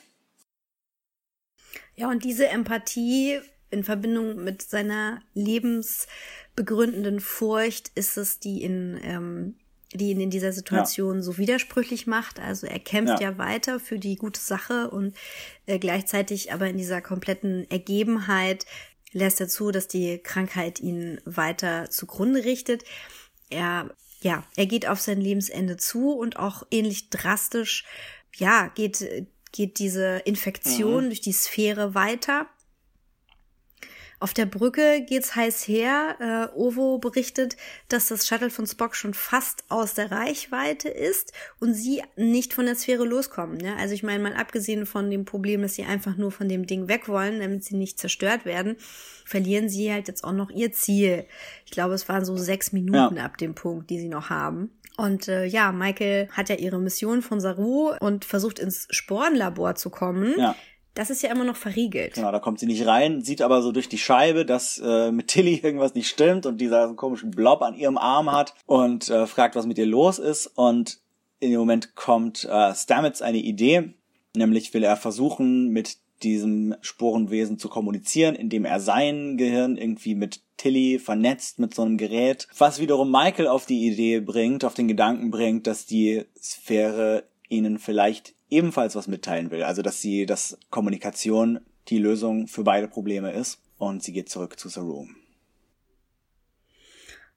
[2.02, 3.40] Ja, und diese Empathie
[3.70, 9.56] in Verbindung mit seiner lebensbegründenden Furcht ist es, die in ähm,
[9.94, 11.22] die ihn in dieser Situation ja.
[11.22, 12.40] so widersprüchlich macht.
[12.40, 13.32] Also er kämpft ja.
[13.32, 15.16] ja weiter für die gute Sache und
[15.66, 18.66] äh, gleichzeitig aber in dieser kompletten Ergebenheit
[19.12, 22.84] lässt er zu, dass die Krankheit ihn weiter zugrunde richtet.
[23.50, 27.84] Er, ja, er geht auf sein Lebensende zu und auch ähnlich drastisch,
[28.38, 31.10] ja, geht geht diese Infektion mhm.
[31.10, 32.48] durch die Sphäre weiter.
[34.22, 36.16] Auf der Brücke geht's heiß her.
[36.54, 37.58] Äh, Ovo berichtet,
[37.90, 42.68] dass das Shuttle von Spock schon fast aus der Reichweite ist und sie nicht von
[42.68, 43.58] der Sphäre loskommen.
[43.58, 43.76] Ne?
[43.78, 46.88] Also ich meine, mal abgesehen von dem Problem, dass sie einfach nur von dem Ding
[46.88, 48.76] weg wollen, damit sie nicht zerstört werden,
[49.26, 51.26] verlieren sie halt jetzt auch noch ihr Ziel.
[51.66, 53.26] Ich glaube, es waren so sechs Minuten ja.
[53.26, 54.70] ab dem Punkt, die sie noch haben.
[54.98, 59.90] Und äh, ja, Michael hat ja ihre Mission von Saru und versucht ins Sporenlabor zu
[59.90, 60.36] kommen.
[60.38, 60.56] Ja.
[60.94, 62.16] Das ist ja immer noch verriegelt.
[62.16, 65.28] Genau, da kommt sie nicht rein, sieht aber so durch die Scheibe, dass äh, mit
[65.28, 69.56] Tilly irgendwas nicht stimmt und dieser komischen Blob an ihrem Arm hat und äh, fragt,
[69.56, 70.48] was mit ihr los ist.
[70.48, 71.00] Und
[71.40, 73.94] in dem Moment kommt äh, Stamets eine Idee,
[74.36, 80.42] nämlich will er versuchen, mit diesem Sporenwesen zu kommunizieren, indem er sein Gehirn irgendwie mit
[80.58, 84.88] Tilly vernetzt mit so einem Gerät, was wiederum Michael auf die Idee bringt, auf den
[84.88, 89.64] Gedanken bringt, dass die Sphäre ihnen vielleicht ebenfalls was mitteilen will.
[89.64, 93.60] Also, dass sie, dass Kommunikation die Lösung für beide Probleme ist.
[93.78, 95.08] Und sie geht zurück zu Saru.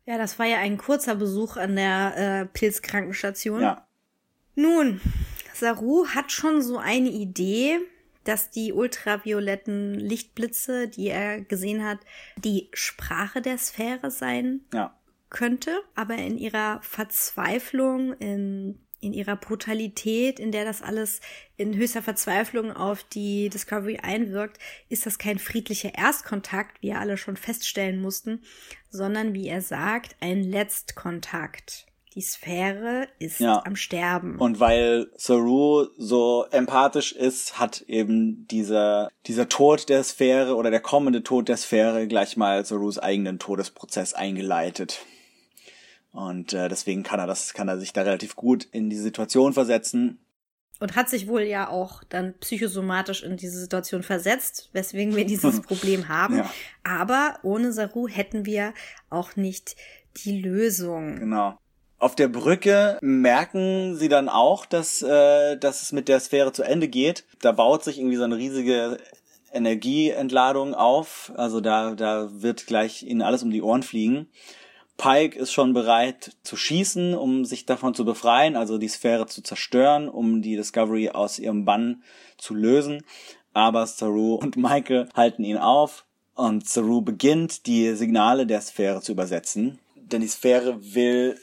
[0.05, 3.63] Ja, das war ja ein kurzer Besuch an der äh, Pilzkrankenstation.
[3.63, 3.87] Ja.
[4.55, 5.01] Nun,
[5.55, 7.79] Saru hat schon so eine Idee,
[8.25, 11.99] dass die ultravioletten Lichtblitze, die er gesehen hat,
[12.37, 14.95] die Sprache der Sphäre sein ja.
[15.31, 15.71] könnte.
[15.95, 21.21] Aber in ihrer Verzweiflung, in in ihrer Brutalität, in der das alles
[21.57, 27.17] in höchster Verzweiflung auf die Discovery einwirkt, ist das kein friedlicher Erstkontakt, wie wir alle
[27.17, 28.43] schon feststellen mussten,
[28.91, 31.87] sondern wie er sagt, ein Letztkontakt.
[32.15, 33.61] Die Sphäre ist ja.
[33.65, 34.39] am Sterben.
[34.39, 40.79] Und weil Saru so empathisch ist, hat eben dieser, dieser Tod der Sphäre oder der
[40.79, 45.05] kommende Tod der Sphäre gleich mal Sarus eigenen Todesprozess eingeleitet.
[46.15, 49.53] Und äh, deswegen kann er das, kann er sich da relativ gut in die Situation
[49.53, 50.21] versetzen.
[50.79, 55.61] Und hat sich wohl ja auch dann psychosomatisch in diese Situation versetzt, weswegen wir dieses
[55.63, 56.39] Problem haben.
[56.39, 56.51] Ja.
[56.85, 58.75] Aber ohne Saru hätten wir
[59.11, 59.75] auch nicht
[60.25, 61.19] die Lösung.
[61.19, 61.59] Genau.
[61.99, 66.63] Auf der Brücke merken sie dann auch, dass, äh, dass es mit der Sphäre zu
[66.63, 67.25] Ende geht.
[67.41, 68.99] Da baut sich irgendwie so eine riesige
[69.53, 71.33] Energieentladung auf.
[71.35, 74.29] Also da, da wird gleich ihnen alles um die Ohren fliegen.
[74.97, 79.43] Pike ist schon bereit zu schießen, um sich davon zu befreien, also die Sphäre zu
[79.43, 82.03] zerstören, um die Discovery aus ihrem Bann
[82.39, 83.03] zu lösen.
[83.53, 89.13] Aber Saru und Michael halten ihn auf und Saru beginnt, die Signale der Sphäre zu
[89.13, 89.79] übersetzen.
[89.97, 91.39] Denn die Sphäre will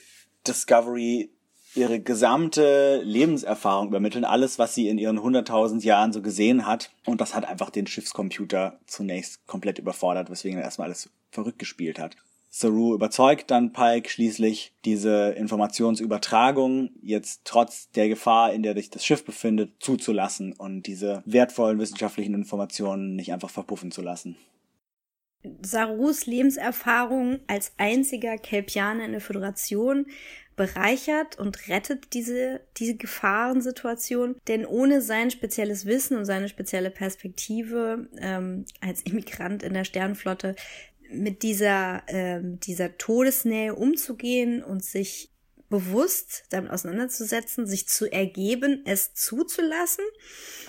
[0.48, 1.30] Discovery
[1.74, 6.92] ihre gesamte Lebenserfahrung übermitteln, alles, was sie in ihren 100.000 Jahren so gesehen hat.
[7.06, 12.00] Und das hat einfach den Schiffscomputer zunächst komplett überfordert, weswegen er erstmal alles verrückt gespielt
[12.00, 12.18] hat.
[12.54, 19.06] Saru überzeugt dann Pike schließlich, diese Informationsübertragung jetzt trotz der Gefahr, in der sich das
[19.06, 24.36] Schiff befindet, zuzulassen und diese wertvollen wissenschaftlichen Informationen nicht einfach verpuffen zu lassen.
[25.62, 30.06] Sarus Lebenserfahrung als einziger Kelpianer in der Föderation
[30.56, 34.36] bereichert und rettet diese, diese Gefahrensituation.
[34.48, 40.56] Denn ohne sein spezielles Wissen und seine spezielle Perspektive ähm, als Immigrant in der Sternflotte
[41.12, 45.32] mit dieser, ähm, dieser Todesnähe umzugehen und sich
[45.70, 50.06] bewusst damit auseinanderzusetzen, sich zu ergeben, es zuzulassen,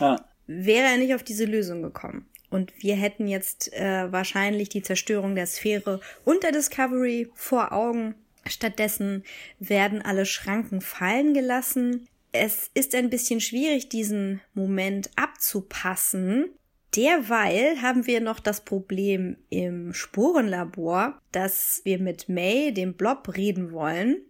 [0.01, 0.25] ja.
[0.47, 2.27] wäre er nicht auf diese Lösung gekommen.
[2.49, 8.15] Und wir hätten jetzt äh, wahrscheinlich die Zerstörung der Sphäre und der Discovery vor Augen.
[8.47, 9.25] Stattdessen
[9.59, 12.09] werden alle Schranken fallen gelassen.
[12.31, 16.51] Es ist ein bisschen schwierig, diesen Moment abzupassen,
[16.97, 23.73] Derweil haben wir noch das Problem im Sporenlabor, dass wir mit May, dem Blob, reden
[23.73, 24.21] wollen.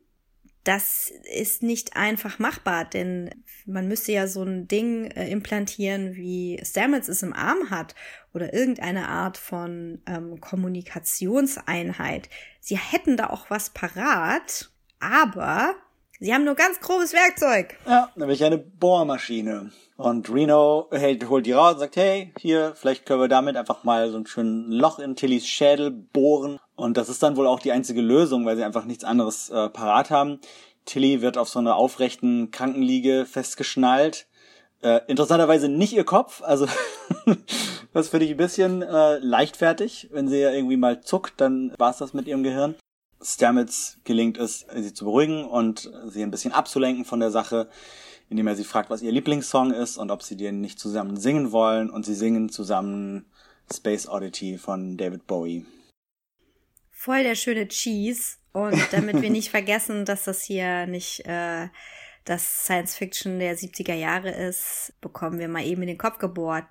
[0.62, 3.30] Das ist nicht einfach machbar, denn
[3.66, 7.96] man müsste ja so ein Ding äh, implantieren, wie Stamets es im Arm hat
[8.32, 12.28] oder irgendeine Art von ähm, Kommunikationseinheit.
[12.60, 15.74] Sie hätten da auch was parat, aber
[16.22, 17.76] sie haben nur ganz grobes Werkzeug.
[17.86, 19.70] Ja, nämlich eine Bohrmaschine.
[19.96, 23.84] Und Reno hält, holt die raus und sagt, hey, hier, vielleicht können wir damit einfach
[23.84, 26.58] mal so ein schönes Loch in Tillys Schädel bohren.
[26.76, 29.68] Und das ist dann wohl auch die einzige Lösung, weil sie einfach nichts anderes äh,
[29.68, 30.40] parat haben.
[30.84, 34.26] Tilly wird auf so einer aufrechten Krankenliege festgeschnallt.
[34.82, 36.66] Äh, interessanterweise nicht ihr Kopf, also
[37.92, 40.08] das finde ich ein bisschen äh, leichtfertig.
[40.10, 42.74] Wenn sie ja irgendwie mal zuckt, dann war's das mit ihrem Gehirn.
[43.22, 47.68] Stamets gelingt es, sie zu beruhigen und sie ein bisschen abzulenken von der Sache
[48.32, 51.52] indem er sie fragt, was ihr Lieblingssong ist und ob sie den nicht zusammen singen
[51.52, 51.90] wollen.
[51.90, 53.26] Und sie singen zusammen
[53.70, 55.66] Space Oddity von David Bowie.
[56.90, 58.38] Voll der schöne Cheese.
[58.52, 61.68] Und damit wir nicht vergessen, dass das hier nicht äh,
[62.24, 66.64] das Science Fiction der 70er Jahre ist, bekommen wir mal eben in den Kopf gebohrt.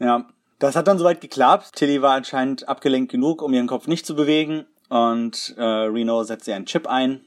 [0.00, 0.26] Ja,
[0.58, 1.72] Das hat dann soweit geklappt.
[1.74, 4.66] Tilly war anscheinend abgelenkt genug, um ihren Kopf nicht zu bewegen.
[4.88, 7.22] Und äh, Reno setzt ihr einen Chip ein.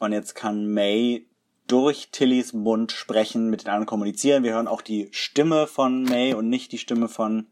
[0.00, 1.26] Und jetzt kann May
[1.66, 4.42] durch Tillys Mund sprechen, mit den anderen kommunizieren.
[4.42, 7.46] Wir hören auch die Stimme von May und nicht die Stimme von,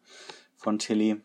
[0.56, 1.20] von Tilly.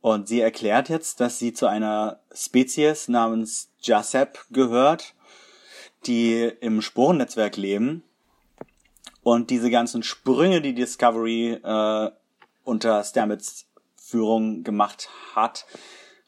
[0.00, 5.14] Und sie erklärt jetzt, dass sie zu einer Spezies namens Jasep gehört,
[6.06, 8.02] die im Sporennetzwerk leben.
[9.22, 12.10] Und diese ganzen Sprünge, die Discovery äh,
[12.64, 13.66] unter Stamets
[13.96, 15.66] Führung gemacht hat,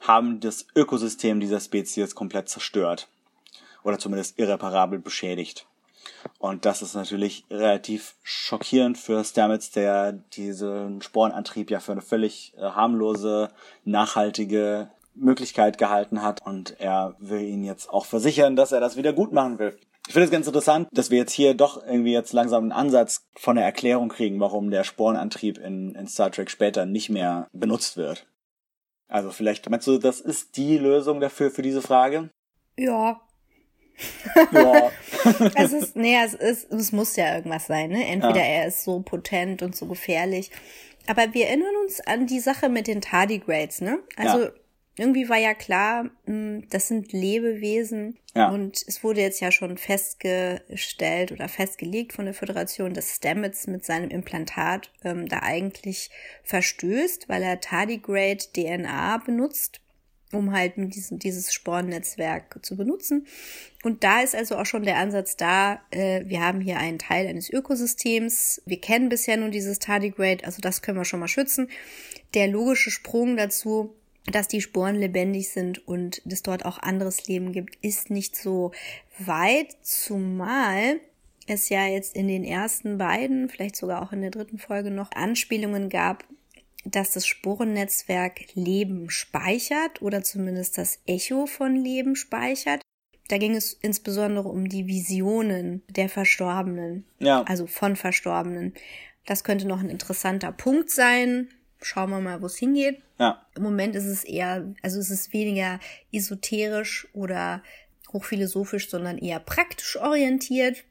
[0.02, 3.08] haben das Ökosystem dieser Spezies komplett zerstört.
[3.84, 5.66] Oder zumindest irreparabel beschädigt.
[6.38, 12.52] Und das ist natürlich relativ schockierend für Stamets, der diesen Sporenantrieb ja für eine völlig
[12.56, 13.50] äh, harmlose,
[13.84, 16.44] nachhaltige Möglichkeit gehalten hat.
[16.44, 19.76] Und er will ihn jetzt auch versichern, dass er das wieder gut machen will.
[20.08, 23.24] Ich finde es ganz interessant, dass wir jetzt hier doch irgendwie jetzt langsam einen Ansatz
[23.36, 27.96] von der Erklärung kriegen, warum der Sporenantrieb in, in Star Trek später nicht mehr benutzt
[27.96, 28.26] wird.
[29.12, 32.30] Also vielleicht meinst du, das ist die Lösung dafür für diese Frage?
[32.78, 33.20] Ja,
[34.52, 34.90] ja.
[35.54, 38.06] es ist, nee, es ist, es muss ja irgendwas sein, ne?
[38.06, 38.62] Entweder ja.
[38.62, 40.50] er ist so potent und so gefährlich.
[41.06, 43.98] Aber wir erinnern uns an die Sache mit den Tardigrades, ne?
[44.16, 44.50] Also, ja.
[44.96, 48.18] Irgendwie war ja klar, hm, das sind Lebewesen.
[48.34, 48.50] Ja.
[48.50, 53.84] Und es wurde jetzt ja schon festgestellt oder festgelegt von der Föderation, dass Stamets mit
[53.84, 56.10] seinem Implantat ähm, da eigentlich
[56.44, 59.82] verstößt, weil er Tardigrade DNA benutzt
[60.32, 63.26] um halt diesen, dieses Spornnetzwerk zu benutzen.
[63.82, 67.26] Und da ist also auch schon der Ansatz da, äh, wir haben hier einen Teil
[67.26, 68.62] eines Ökosystems.
[68.64, 71.68] Wir kennen bisher nur dieses Tardigrade, also das können wir schon mal schützen.
[72.34, 73.94] Der logische Sprung dazu,
[74.30, 78.72] dass die Sporen lebendig sind und es dort auch anderes Leben gibt, ist nicht so
[79.18, 81.00] weit, zumal
[81.48, 85.10] es ja jetzt in den ersten beiden, vielleicht sogar auch in der dritten Folge noch
[85.12, 86.24] Anspielungen gab
[86.84, 92.82] dass das Sporennetzwerk Leben speichert oder zumindest das Echo von Leben speichert.
[93.28, 97.42] Da ging es insbesondere um die Visionen der Verstorbenen, ja.
[97.44, 98.74] also von Verstorbenen.
[99.26, 101.48] Das könnte noch ein interessanter Punkt sein.
[101.82, 103.02] Schauen wir mal, wo es hingeht.
[103.18, 103.44] Ja.
[103.54, 105.80] Im Moment ist es eher, also es ist weniger
[106.12, 107.62] esoterisch oder
[108.12, 110.84] hochphilosophisch, sondern eher praktisch orientiert.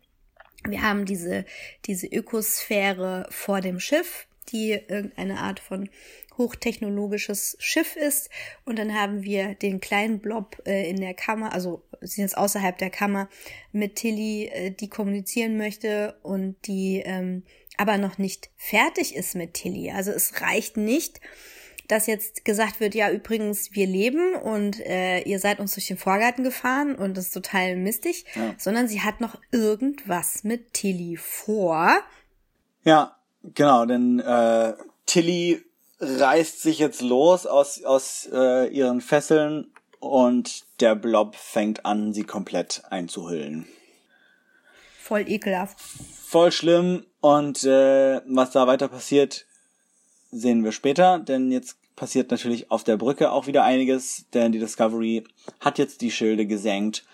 [0.67, 1.45] Wir haben diese,
[1.85, 5.89] diese Ökosphäre vor dem Schiff, die irgendeine Art von
[6.37, 8.29] hochtechnologisches Schiff ist.
[8.65, 12.77] Und dann haben wir den kleinen Blob äh, in der Kammer, also sind jetzt außerhalb
[12.77, 13.29] der Kammer,
[13.71, 17.43] mit Tilly, äh, die kommunizieren möchte und die ähm,
[17.77, 19.91] aber noch nicht fertig ist mit Tilly.
[19.91, 21.19] Also es reicht nicht,
[21.87, 25.97] dass jetzt gesagt wird, ja, übrigens, wir leben und äh, ihr seid uns durch den
[25.97, 28.53] Vorgarten gefahren und das ist total mistig, ja.
[28.57, 31.91] sondern sie hat noch irgendwas mit Tilly vor.
[32.83, 34.73] Ja, Genau, denn äh,
[35.05, 35.63] Tilly
[35.99, 39.71] reißt sich jetzt los aus, aus äh, ihren Fesseln
[40.01, 43.65] und der Blob fängt an, sie komplett einzuhüllen.
[44.99, 45.79] Voll ekelhaft.
[45.79, 49.45] Voll schlimm und äh, was da weiter passiert,
[50.31, 54.59] sehen wir später, denn jetzt passiert natürlich auf der Brücke auch wieder einiges, denn die
[54.59, 55.23] Discovery
[55.59, 57.05] hat jetzt die Schilde gesenkt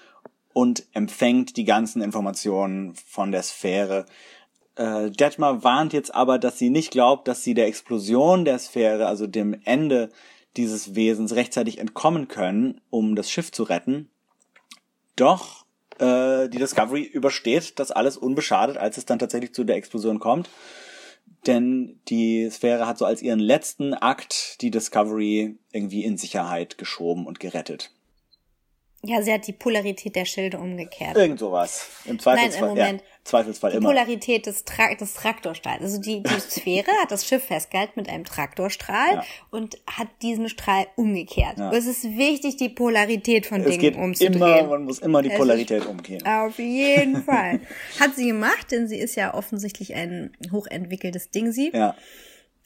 [0.53, 4.05] und empfängt die ganzen Informationen von der Sphäre,
[4.77, 9.07] äh, Detmar warnt jetzt aber, dass sie nicht glaubt, dass sie der Explosion der Sphäre,
[9.07, 10.09] also dem Ende
[10.57, 14.09] dieses Wesens, rechtzeitig entkommen können, um das Schiff zu retten.
[15.15, 15.65] Doch
[15.99, 20.49] äh, die Discovery übersteht das alles unbeschadet, als es dann tatsächlich zu der Explosion kommt.
[21.45, 27.25] Denn die Sphäre hat so als ihren letzten Akt die Discovery irgendwie in Sicherheit geschoben
[27.25, 27.91] und gerettet.
[29.03, 31.15] Ja, sie hat die Polarität der Schilde umgekehrt.
[31.15, 31.89] Irgend sowas.
[32.05, 33.01] Im Zweifelsfall, Nein, im Moment.
[33.01, 33.89] Ja, Zweifelsfall die immer.
[33.89, 35.81] Polarität des, Tra des Traktorstrahls.
[35.81, 39.23] Also die, die Sphäre hat das Schiff festgehalten mit einem Traktorstrahl ja.
[39.51, 41.57] und hat diesen Strahl umgekehrt.
[41.57, 41.71] Ja.
[41.71, 44.35] Es ist wichtig, die Polarität von es Dingen geht umzudrehen.
[44.35, 46.25] Immer, man muss immer die Polarität umkehren.
[46.25, 47.59] Auf jeden Fall.
[47.99, 51.71] Hat sie gemacht, denn sie ist ja offensichtlich ein hochentwickeltes Ding, sie.
[51.73, 51.95] Ja.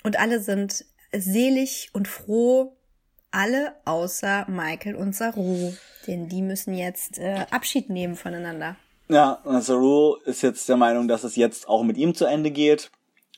[0.03, 2.77] Und alle sind selig und froh,
[3.31, 5.73] alle außer Michael und Saru.
[6.07, 8.75] Denn die müssen jetzt äh, Abschied nehmen voneinander.
[9.11, 12.91] Ja, Saru ist jetzt der Meinung, dass es jetzt auch mit ihm zu Ende geht.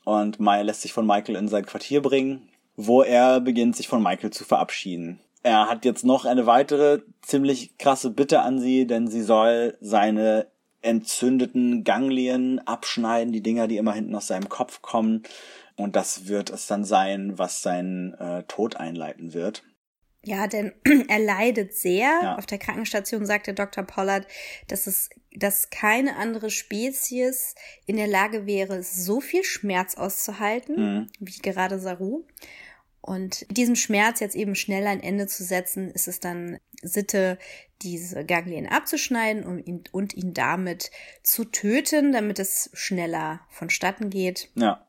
[0.03, 4.03] Und Maya lässt sich von Michael in sein Quartier bringen, wo er beginnt, sich von
[4.03, 5.19] Michael zu verabschieden.
[5.41, 10.45] Er hat jetzt noch eine weitere ziemlich krasse Bitte an sie, denn sie soll seine
[10.83, 15.23] entzündeten Ganglien abschneiden, die Dinger, die immer hinten aus seinem Kopf kommen.
[15.75, 19.63] Und das wird es dann sein, was seinen äh, Tod einleiten wird.
[20.25, 20.73] Ja, denn
[21.09, 22.19] er leidet sehr.
[22.21, 22.35] Ja.
[22.37, 23.83] Auf der Krankenstation sagte Dr.
[23.83, 24.25] Pollard,
[24.67, 27.55] dass es, dass keine andere Spezies
[27.85, 31.09] in der Lage wäre, so viel Schmerz auszuhalten, mhm.
[31.19, 32.23] wie gerade Saru.
[33.01, 37.37] Und diesem Schmerz jetzt eben schnell ein Ende zu setzen, ist es dann Sitte,
[37.81, 40.89] diese Ganglien abzuschneiden um ihn, und ihn damit
[41.21, 44.49] zu töten, damit es schneller vonstatten geht.
[44.55, 44.87] Ja.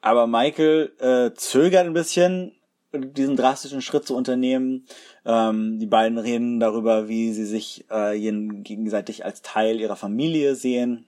[0.00, 2.57] Aber Michael äh, zögert ein bisschen,
[2.92, 4.86] diesen drastischen Schritt zu unternehmen.
[5.24, 11.06] Ähm, die beiden reden darüber, wie sie sich äh, gegenseitig als Teil ihrer Familie sehen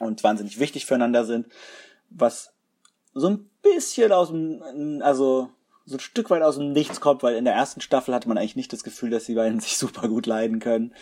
[0.00, 1.46] und wahnsinnig wichtig füreinander sind.
[2.10, 2.52] Was
[3.14, 5.50] so ein bisschen aus dem, also
[5.84, 8.38] so ein Stück weit aus dem Nichts kommt, weil in der ersten Staffel hatte man
[8.38, 10.94] eigentlich nicht das Gefühl, dass die beiden sich super gut leiden können.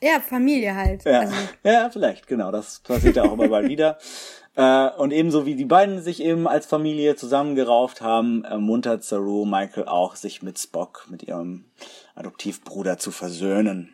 [0.00, 1.04] Ja, Familie halt.
[1.04, 1.34] Ja, also.
[1.64, 2.52] ja vielleicht, genau.
[2.52, 3.98] Das passiert ja auch immer mal wieder.
[4.58, 9.86] Äh, und ebenso wie die beiden sich eben als Familie zusammengerauft haben, ermuntert Saru Michael
[9.86, 11.66] auch, sich mit Spock, mit ihrem
[12.16, 13.90] Adoptivbruder zu versöhnen.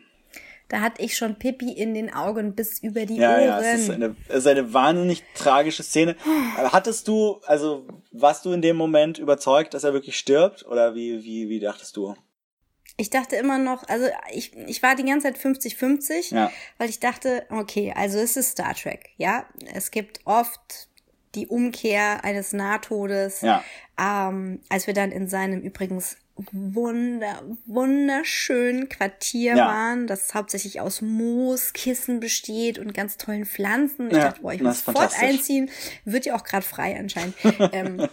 [0.67, 3.45] Da hatte ich schon Pippi in den Augen bis über die ja, Ohren.
[3.45, 6.15] Ja, es ist, eine, es ist eine wahnsinnig tragische Szene.
[6.57, 10.65] Hattest du, also warst du in dem Moment überzeugt, dass er wirklich stirbt?
[10.65, 12.15] Oder wie, wie, wie dachtest du?
[12.97, 16.51] Ich dachte immer noch, also ich, ich war die ganze Zeit 50-50, ja.
[16.77, 19.45] weil ich dachte, okay, also es ist Star Trek, ja.
[19.73, 20.87] Es gibt oft
[21.35, 23.41] die Umkehr eines Nahtodes.
[23.41, 23.63] Ja.
[23.99, 26.17] Ähm, als wir dann in seinem übrigens
[26.51, 29.67] wunder, wunderschönen Quartier ja.
[29.67, 34.07] waren, das hauptsächlich aus Mooskissen besteht und ganz tollen Pflanzen.
[34.07, 35.69] Ich ja, dachte, boah, ich muss sofort einziehen.
[36.03, 37.35] Wird ja auch gerade frei anscheinend.
[37.71, 38.07] ähm,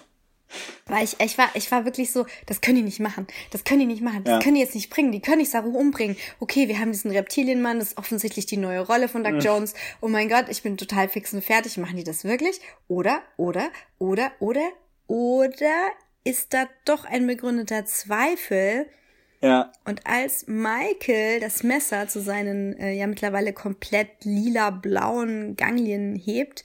[0.86, 3.80] weil ich, ich war, ich war wirklich so, das können die nicht machen, das können
[3.80, 4.38] die nicht machen, das ja.
[4.40, 6.16] können die jetzt nicht bringen, die können nicht Saru umbringen.
[6.40, 9.40] Okay, wir haben diesen Reptilienmann, das ist offensichtlich die neue Rolle von Doug mhm.
[9.40, 9.74] Jones.
[10.00, 11.76] Oh mein Gott, ich bin total fix und fertig.
[11.78, 12.61] Machen die das wirklich?
[12.88, 14.68] Oder, oder, oder, oder,
[15.07, 15.92] oder
[16.24, 18.86] ist da doch ein begründeter Zweifel.
[19.40, 19.72] Ja.
[19.84, 26.62] Und als Michael das Messer zu seinen äh, ja mittlerweile komplett lila-blauen Ganglien hebt,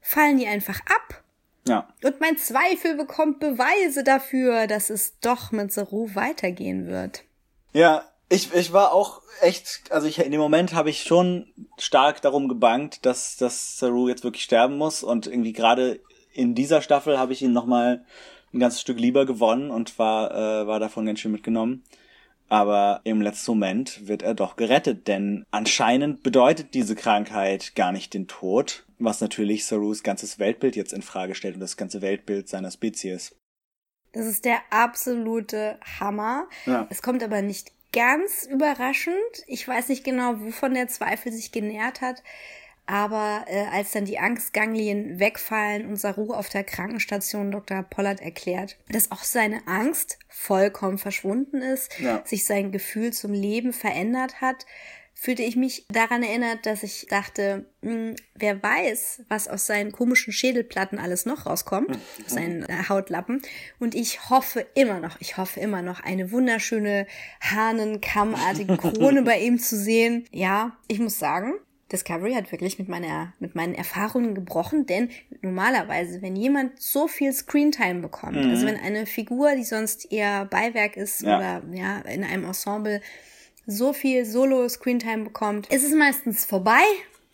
[0.00, 1.24] fallen die einfach ab.
[1.66, 1.88] Ja.
[2.02, 7.24] Und mein Zweifel bekommt Beweise dafür, dass es doch mit Saru weitergehen wird.
[7.72, 11.46] Ja, ich, ich war auch echt, also ich in dem Moment habe ich schon
[11.78, 16.00] stark darum gebankt, dass, dass Saru jetzt wirklich sterben muss und irgendwie gerade
[16.32, 18.04] in dieser Staffel habe ich ihn nochmal
[18.52, 21.84] ein ganzes Stück lieber gewonnen und war, äh, war davon ganz schön mitgenommen.
[22.48, 28.14] Aber im letzten Moment wird er doch gerettet, denn anscheinend bedeutet diese Krankheit gar nicht
[28.14, 32.48] den Tod, was natürlich Sarus ganzes Weltbild jetzt in Frage stellt und das ganze Weltbild
[32.48, 33.34] seiner Spezies.
[34.12, 36.48] Das ist der absolute Hammer.
[36.64, 36.86] Ja.
[36.90, 39.16] Es kommt aber nicht ganz überraschend.
[39.46, 42.22] Ich weiß nicht genau, wovon der Zweifel sich genährt hat.
[42.86, 47.82] Aber äh, als dann die Angstganglien wegfallen und Saru auf der Krankenstation Dr.
[47.82, 52.22] Pollard erklärt, dass auch seine Angst vollkommen verschwunden ist, ja.
[52.24, 54.66] sich sein Gefühl zum Leben verändert hat,
[55.18, 59.90] fühlte ich mich daran erinnert, dass ich dachte, mh, hm, wer weiß, was aus seinen
[59.90, 62.24] komischen Schädelplatten alles noch rauskommt, mhm.
[62.26, 63.40] aus seinen äh, Hautlappen.
[63.78, 67.06] Und ich hoffe immer noch, ich hoffe immer noch, eine wunderschöne
[67.40, 70.26] Hahnenkammartige Krone bei ihm zu sehen.
[70.32, 71.54] Ja, ich muss sagen,
[71.90, 75.08] Discovery hat wirklich mit meiner, mit meinen Erfahrungen gebrochen, denn
[75.40, 78.50] normalerweise, wenn jemand so viel Screentime bekommt, mhm.
[78.50, 81.38] also wenn eine Figur, die sonst eher Beiwerk ist ja.
[81.38, 83.00] oder ja, in einem Ensemble
[83.66, 86.82] so viel Solo-Screentime bekommt, ist es meistens vorbei.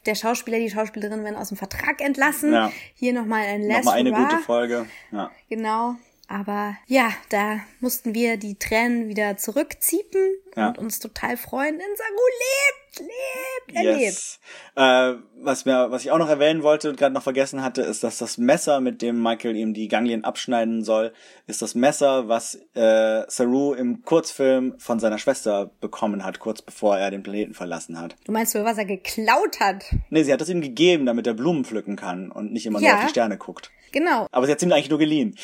[0.07, 2.53] Der Schauspieler, die Schauspielerin werden aus dem Vertrag entlassen.
[2.53, 2.72] Ja.
[2.95, 4.87] Hier nochmal ein Last Nochmal eine gute Folge.
[5.12, 5.30] Ja.
[5.49, 5.95] Genau.
[6.33, 10.68] Aber ja, da mussten wir die Tränen wieder zurückziepen ja.
[10.68, 14.41] und uns total freuen, denn Saru lebt, lebt, er yes.
[14.74, 15.20] lebt.
[15.20, 18.03] Äh, was, mir, was ich auch noch erwähnen wollte und gerade noch vergessen hatte, ist,
[18.03, 21.12] dass das Messer, mit dem Michael ihm die Ganglien abschneiden soll,
[21.47, 26.97] ist das Messer, was äh, Saru im Kurzfilm von seiner Schwester bekommen hat, kurz bevor
[26.97, 28.16] er den Planeten verlassen hat.
[28.24, 29.85] Du meinst, was er geklaut hat?
[30.09, 32.89] Nee, sie hat es ihm gegeben, damit er Blumen pflücken kann und nicht immer ja.
[32.89, 33.70] nur auf die Sterne guckt.
[33.93, 34.26] Genau.
[34.32, 35.36] Aber sie hat ihm eigentlich nur geliehen.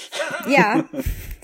[0.49, 0.85] Ja.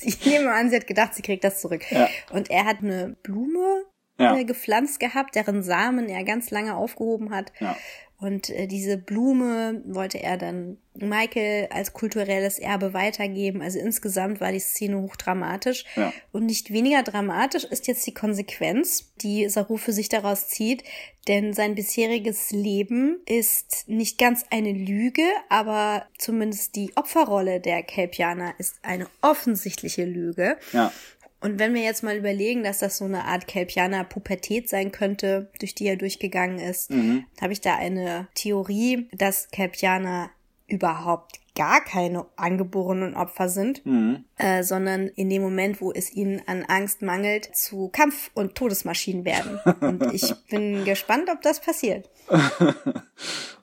[0.06, 1.90] Ich nehme an, sie hat gedacht, sie kriegt das zurück.
[1.90, 2.10] Ja.
[2.30, 3.84] Und er hat eine Blume
[4.18, 4.36] ja.
[4.36, 7.52] Äh, gepflanzt gehabt, deren Samen er ganz lange aufgehoben hat.
[7.58, 7.76] Ja.
[8.24, 13.60] Und äh, diese Blume wollte er dann Michael als kulturelles Erbe weitergeben.
[13.60, 15.84] Also insgesamt war die Szene hochdramatisch.
[15.94, 16.10] Ja.
[16.32, 20.84] Und nicht weniger dramatisch ist jetzt die Konsequenz, die Saru für sich daraus zieht.
[21.28, 28.54] Denn sein bisheriges Leben ist nicht ganz eine Lüge, aber zumindest die Opferrolle der Kelpianer
[28.56, 30.56] ist eine offensichtliche Lüge.
[30.72, 30.92] Ja.
[31.44, 35.50] Und wenn wir jetzt mal überlegen, dass das so eine Art Kelpianer Pubertät sein könnte,
[35.60, 37.26] durch die er durchgegangen ist, mhm.
[37.38, 40.30] habe ich da eine Theorie, dass Kelpianer
[40.68, 44.24] überhaupt gar keine angeborenen Opfer sind, mhm.
[44.38, 49.26] äh, sondern in dem Moment, wo es ihnen an Angst mangelt, zu Kampf- und Todesmaschinen
[49.26, 49.60] werden.
[49.80, 52.08] Und ich bin gespannt, ob das passiert.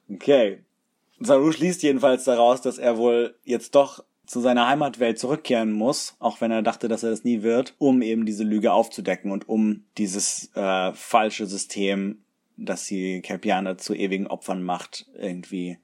[0.07, 0.59] okay.
[1.19, 6.39] Saru schließt jedenfalls daraus, dass er wohl jetzt doch zu seiner Heimatwelt zurückkehren muss, auch
[6.39, 9.83] wenn er dachte, dass er das nie wird, um eben diese Lüge aufzudecken und um
[9.97, 12.21] dieses äh, falsche System,
[12.55, 15.79] das die Kelpianer zu ewigen Opfern macht, irgendwie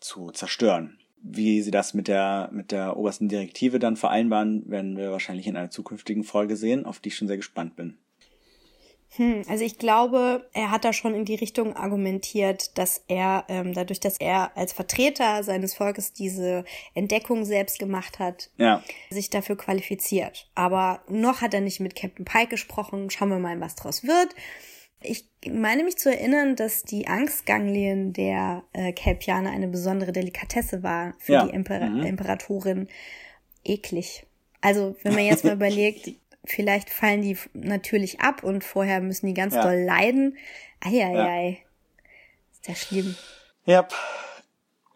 [0.00, 0.96] zu zerstören.
[1.20, 5.58] Wie sie das mit der, mit der obersten Direktive dann vereinbaren, werden wir wahrscheinlich in
[5.58, 7.98] einer zukünftigen Folge sehen, auf die ich schon sehr gespannt bin.
[9.16, 13.72] Hm, also ich glaube, er hat da schon in die Richtung argumentiert, dass er ähm,
[13.72, 18.82] dadurch, dass er als Vertreter seines Volkes diese Entdeckung selbst gemacht hat, ja.
[19.10, 20.50] sich dafür qualifiziert.
[20.54, 23.08] Aber noch hat er nicht mit Captain Pike gesprochen.
[23.10, 24.34] Schauen wir mal, was draus wird.
[25.00, 31.14] Ich meine mich zu erinnern, dass die Angstganglien der äh, Kelpianer eine besondere Delikatesse war
[31.18, 31.46] für ja.
[31.46, 32.02] die Imper mhm.
[32.02, 32.88] Imperatorin.
[33.64, 34.26] Eklig.
[34.60, 36.10] Also, wenn man jetzt mal überlegt,
[36.48, 39.62] vielleicht fallen die natürlich ab und vorher müssen die ganz ja.
[39.62, 40.36] doll leiden.
[40.80, 41.48] Eieiei.
[41.48, 41.56] Ja.
[42.52, 43.14] Ist ja schlimm.
[43.64, 43.88] Ja.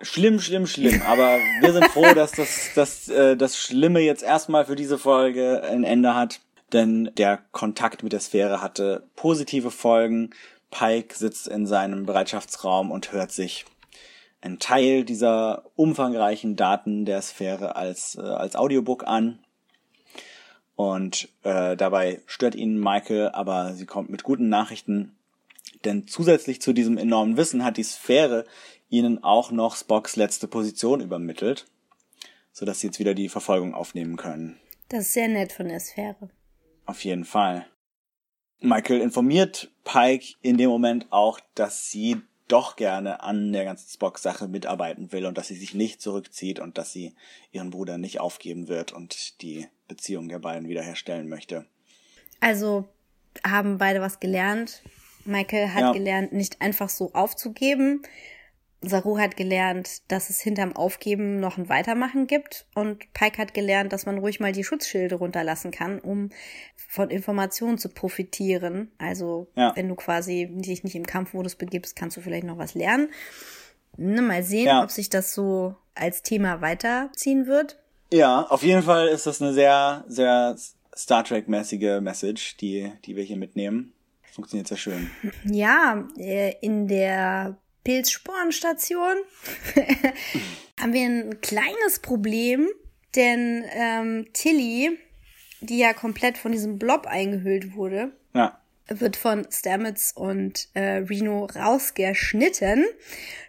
[0.00, 1.02] Schlimm, schlimm, schlimm.
[1.02, 5.62] Aber wir sind froh, dass das, dass, äh, das Schlimme jetzt erstmal für diese Folge
[5.62, 6.40] ein Ende hat
[6.72, 10.30] denn der Kontakt mit der Sphäre hatte positive Folgen.
[10.70, 13.66] Pike sitzt in seinem Bereitschaftsraum und hört sich
[14.40, 19.38] einen Teil dieser umfangreichen Daten der Sphäre als, äh, als Audiobook an.
[20.74, 25.16] Und äh, dabei stört ihn Michael, aber sie kommt mit guten Nachrichten.
[25.84, 28.44] Denn zusätzlich zu diesem enormen Wissen hat die Sphäre
[28.88, 31.66] ihnen auch noch Spocks letzte Position übermittelt,
[32.52, 34.58] sodass sie jetzt wieder die Verfolgung aufnehmen können.
[34.88, 36.30] Das ist sehr nett von der Sphäre.
[36.84, 37.66] Auf jeden Fall.
[38.60, 44.46] Michael informiert Pike in dem Moment auch, dass sie doch gerne an der ganzen Spock-Sache
[44.46, 47.14] mitarbeiten will und dass sie sich nicht zurückzieht und dass sie
[47.50, 51.66] ihren Bruder nicht aufgeben wird und die Beziehung der beiden wiederherstellen möchte.
[52.40, 52.88] Also
[53.46, 54.82] haben beide was gelernt.
[55.24, 55.92] Michael hat ja.
[55.92, 58.02] gelernt, nicht einfach so aufzugeben,
[58.84, 63.92] Saru hat gelernt, dass es hinterm Aufgeben noch ein Weitermachen gibt und Pike hat gelernt,
[63.92, 66.30] dass man ruhig mal die Schutzschilde runterlassen kann, um
[66.88, 68.90] von Informationen zu profitieren.
[68.98, 69.72] Also ja.
[69.76, 73.08] wenn du quasi dich nicht im Kampfmodus begibst, kannst du vielleicht noch was lernen.
[73.96, 74.82] Ne, mal sehen, ja.
[74.82, 77.78] ob sich das so als Thema weiterziehen wird.
[78.12, 80.54] Ja, auf jeden Fall ist das eine sehr, sehr
[80.94, 83.94] Star Trek-mäßige Message, die, die wir hier mitnehmen.
[84.34, 85.10] Funktioniert sehr schön.
[85.44, 89.16] Ja, äh, in der Pilzsporenstation
[90.80, 92.68] haben wir ein kleines Problem,
[93.16, 94.98] denn ähm, Tilly,
[95.60, 98.60] die ja komplett von diesem Blob eingehüllt wurde, ja.
[98.88, 102.84] wird von Stamets und äh, Reno rausgeschnitten,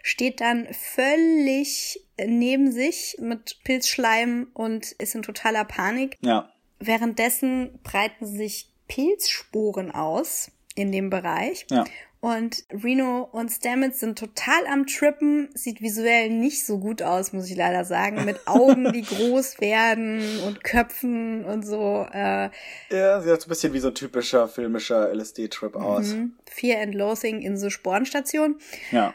[0.02, 6.18] steht dann völlig neben sich mit Pilzschleim und ist in totaler Panik.
[6.20, 6.50] Ja.
[6.78, 11.66] Währenddessen breiten sich Pilzsporen aus in dem Bereich.
[11.70, 11.84] Ja.
[12.20, 15.50] Und Reno und Stamets sind total am Trippen.
[15.54, 18.24] Sieht visuell nicht so gut aus, muss ich leider sagen.
[18.24, 22.06] Mit Augen, die groß werden und Köpfen und so.
[22.10, 22.48] Äh,
[22.90, 26.14] ja, sieht so ein bisschen wie so ein typischer filmischer LSD-Trip aus.
[26.14, 26.34] Mhm.
[26.50, 28.56] Fear and Loathing in so Sporenstation.
[28.90, 29.12] Ja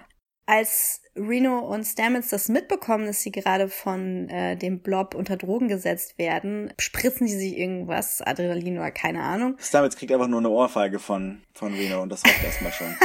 [0.50, 5.68] als Reno und Stamets das mitbekommen, dass sie gerade von äh, dem Blob unter Drogen
[5.68, 9.58] gesetzt werden, spritzen die sich irgendwas, Adrenalin oder keine Ahnung.
[9.60, 12.96] Stamets kriegt einfach nur eine Ohrfeige von, von Reno und das reicht erstmal schon.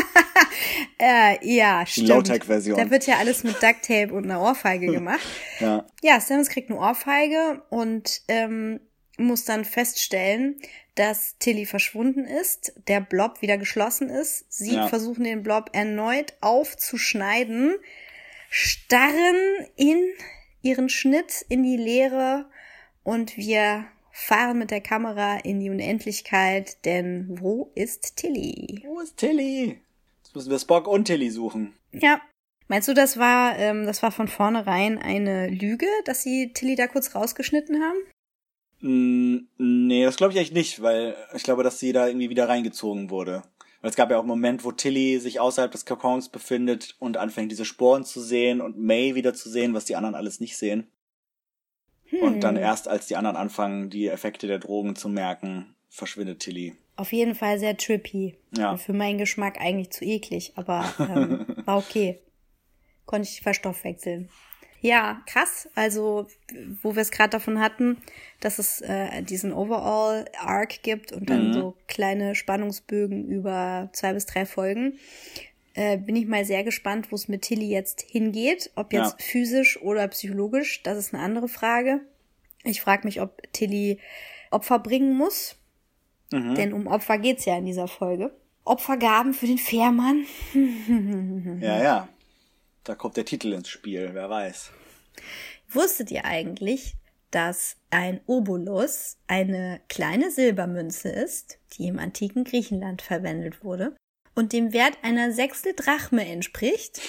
[0.99, 2.09] äh, ja, stimmt.
[2.09, 2.79] Die Low-Tech-Version.
[2.79, 5.21] Da wird ja alles mit Duct Tape und einer Ohrfeige gemacht.
[5.61, 5.85] ja.
[6.03, 8.81] Ja, Stamets kriegt eine Ohrfeige und ähm,
[9.19, 10.57] muss dann feststellen,
[10.95, 14.45] dass Tilly verschwunden ist, der Blob wieder geschlossen ist.
[14.53, 14.89] Sie ja.
[14.89, 17.77] versuchen den Blob erneut aufzuschneiden,
[18.49, 19.99] starren in
[20.63, 22.47] ihren Schnitt in die Leere
[23.03, 28.85] und wir fahren mit der Kamera in die Unendlichkeit, denn wo ist Tilly?
[28.87, 29.81] Wo ist Tilly?
[30.23, 31.75] Jetzt müssen wir Spock und Tilly suchen.
[31.93, 32.21] Ja.
[32.69, 36.87] Meinst du, das war, ähm, das war von vornherein eine Lüge, dass sie Tilly da
[36.87, 37.99] kurz rausgeschnitten haben?
[38.87, 43.09] Nee, das glaube ich echt nicht, weil ich glaube, dass sie da irgendwie wieder reingezogen
[43.09, 43.43] wurde.
[43.81, 47.17] Weil es gab ja auch einen Moment, wo Tilly sich außerhalb des Kokons befindet und
[47.17, 50.59] anfängt, diese Sporen zu sehen und May wieder zu sehen, was die anderen alles nicht
[50.59, 50.87] sehen.
[52.11, 52.21] Hm.
[52.21, 52.63] Und dann hm.
[52.63, 56.77] erst, als die anderen anfangen, die Effekte der Drogen zu merken, verschwindet Tilly.
[56.97, 58.37] Auf jeden Fall sehr trippy.
[58.55, 58.73] Ja.
[58.73, 62.21] Und für meinen Geschmack eigentlich zu eklig, aber ähm, war okay.
[63.07, 64.29] Konnte ich verstoffwechseln.
[64.85, 65.67] Ja, krass.
[65.75, 66.27] Also,
[66.83, 67.97] wo wir es gerade davon hatten,
[68.41, 71.53] dass es äh, diesen Overall-Arc gibt und dann mhm.
[71.55, 74.99] so kleine Spannungsbögen über zwei bis drei Folgen.
[75.73, 78.73] äh, bin ich mal sehr gespannt, wo es mit Tilly jetzt hingeht.
[78.75, 79.25] Ob jetzt ja.
[79.25, 82.03] physisch oder psychologisch, das ist eine andere Frage.
[82.63, 83.99] Ich frage mich, ob Tilly
[84.51, 85.57] Opfer bringen muss.
[86.31, 86.57] Mhm.
[86.57, 88.33] Denn um Opfer geht's ja in dieser Folge.
[88.65, 90.27] Opfergaben für den Fährmann.
[91.63, 92.09] ja, ja.
[92.85, 94.71] Da kommt der Titel ins Spiel, wer weiß.
[95.69, 96.97] Wusstet ihr eigentlich,
[97.31, 103.97] dass ein Obolus eine kleine Silbermünze ist, die im antiken Griechenland verwendet wurde
[104.35, 107.01] und dem Wert einer Sechstel Drachme entspricht?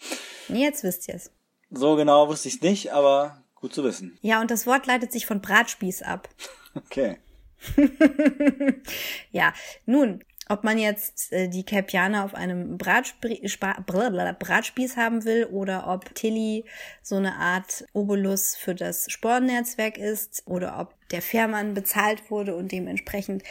[0.48, 1.30] Jetzt wisst ihr es.
[1.70, 4.18] So genau wusste ich es nicht, aber gut zu wissen.
[4.22, 6.28] Ja, und das Wort leitet sich von Bratspieß ab.
[6.74, 7.16] Okay.
[9.32, 9.52] ja,
[9.84, 13.56] nun, ob man jetzt äh, die Capianer auf einem Bratspieß
[14.96, 16.64] haben will oder ob Tilly
[17.02, 22.72] so eine Art Obolus für das Spornnetzwerk ist oder ob der Fährmann bezahlt wurde und
[22.72, 23.42] dementsprechend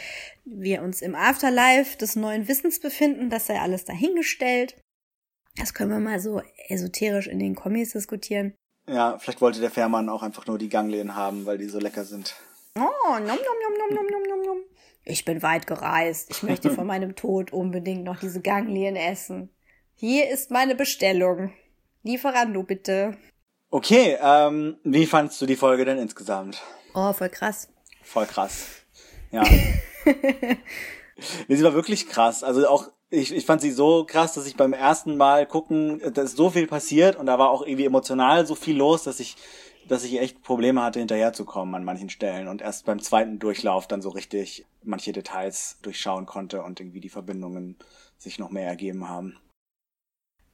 [0.44, 4.76] wir uns im Afterlife des neuen Wissens befinden, das sei alles dahingestellt.
[5.56, 8.54] Das können wir mal so esoterisch in den Kommis diskutieren.
[8.88, 12.04] Ja, vielleicht wollte der Fährmann auch einfach nur die Ganglien haben, weil die so lecker
[12.04, 12.36] sind.
[12.76, 14.58] Oh, nom, nom, nom, nom, nom, nom, nom, nom
[15.08, 16.30] ich bin weit gereist.
[16.30, 19.50] Ich möchte vor meinem Tod unbedingt noch diese Ganglien essen.
[19.94, 21.52] Hier ist meine Bestellung.
[22.02, 23.16] Lieferando bitte.
[23.70, 26.62] Okay, ähm, wie fandst du die Folge denn insgesamt?
[26.94, 27.68] Oh, voll krass.
[28.02, 28.66] Voll krass.
[29.30, 29.44] Ja.
[31.48, 32.42] sie war wirklich krass.
[32.42, 36.22] Also auch, ich, ich fand sie so krass, dass ich beim ersten Mal gucken, da
[36.22, 39.36] ist so viel passiert und da war auch irgendwie emotional so viel los, dass ich
[39.88, 44.02] dass ich echt Probleme hatte, hinterherzukommen an manchen Stellen und erst beim zweiten Durchlauf dann
[44.02, 47.76] so richtig manche Details durchschauen konnte und irgendwie die Verbindungen
[48.18, 49.36] sich noch mehr ergeben haben.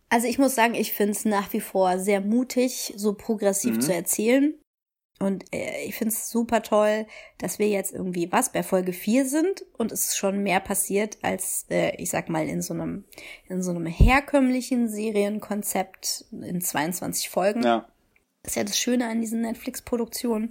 [0.08, 3.80] Also ich muss sagen, ich finde es nach wie vor sehr mutig, so progressiv mhm.
[3.80, 4.54] zu erzählen.
[5.20, 7.06] Und äh, ich finde es super toll,
[7.38, 11.18] dass wir jetzt irgendwie was bei Folge 4 sind und es ist schon mehr passiert
[11.22, 13.04] als, äh, ich sag mal, in so einem,
[13.48, 17.62] in so einem herkömmlichen Serienkonzept in 22 Folgen.
[17.62, 17.88] Ja.
[18.44, 20.50] Das ist ja das Schöne an diesen Netflix-Produktionen.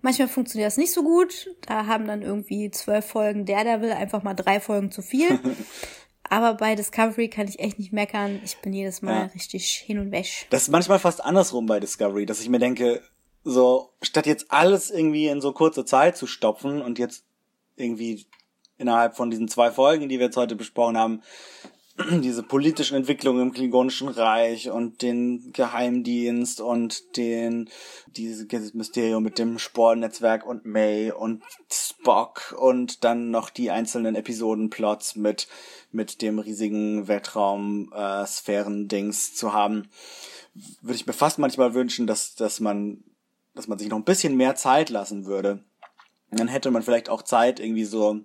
[0.00, 1.50] Manchmal funktioniert das nicht so gut.
[1.66, 5.38] Da haben dann irgendwie zwölf Folgen der, der will einfach mal drei Folgen zu viel.
[6.30, 8.40] Aber bei Discovery kann ich echt nicht meckern.
[8.42, 9.30] Ich bin jedes Mal ja.
[9.34, 10.46] richtig hin und weg.
[10.48, 13.02] Das ist manchmal fast andersrum bei Discovery, dass ich mir denke,
[13.44, 17.26] so, statt jetzt alles irgendwie in so kurze Zeit zu stopfen und jetzt
[17.76, 18.26] irgendwie
[18.78, 21.22] innerhalb von diesen zwei Folgen, die wir jetzt heute besprochen haben,
[22.10, 27.70] diese politischen Entwicklungen im Klingonischen Reich und den Geheimdienst und den
[28.08, 35.14] dieses Mysterium mit dem Spornetzwerk und May und Spock und dann noch die einzelnen Episodenplots
[35.14, 35.46] mit
[35.92, 39.88] mit dem riesigen Weltraum äh, Sphären Dings zu haben,
[40.82, 43.04] würde ich mir fast manchmal wünschen, dass dass man
[43.54, 45.62] dass man sich noch ein bisschen mehr Zeit lassen würde.
[46.30, 48.24] dann hätte man vielleicht auch Zeit irgendwie so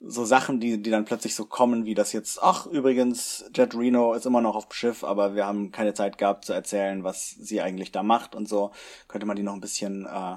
[0.00, 4.12] so Sachen, die, die dann plötzlich so kommen, wie das jetzt, ach, übrigens, Jet Reno
[4.12, 7.30] ist immer noch auf dem Schiff, aber wir haben keine Zeit gehabt zu erzählen, was
[7.30, 8.72] sie eigentlich da macht und so,
[9.08, 10.36] könnte man die noch ein bisschen äh,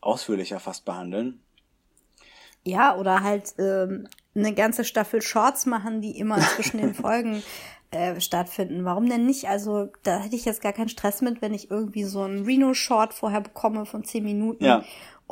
[0.00, 1.40] ausführlicher fast behandeln.
[2.64, 7.42] Ja, oder halt ähm, eine ganze Staffel Shorts machen, die immer zwischen den Folgen
[7.90, 8.84] äh, stattfinden.
[8.84, 9.48] Warum denn nicht?
[9.48, 13.14] Also da hätte ich jetzt gar keinen Stress mit, wenn ich irgendwie so einen Reno-Short
[13.14, 14.84] vorher bekomme von zehn Minuten ja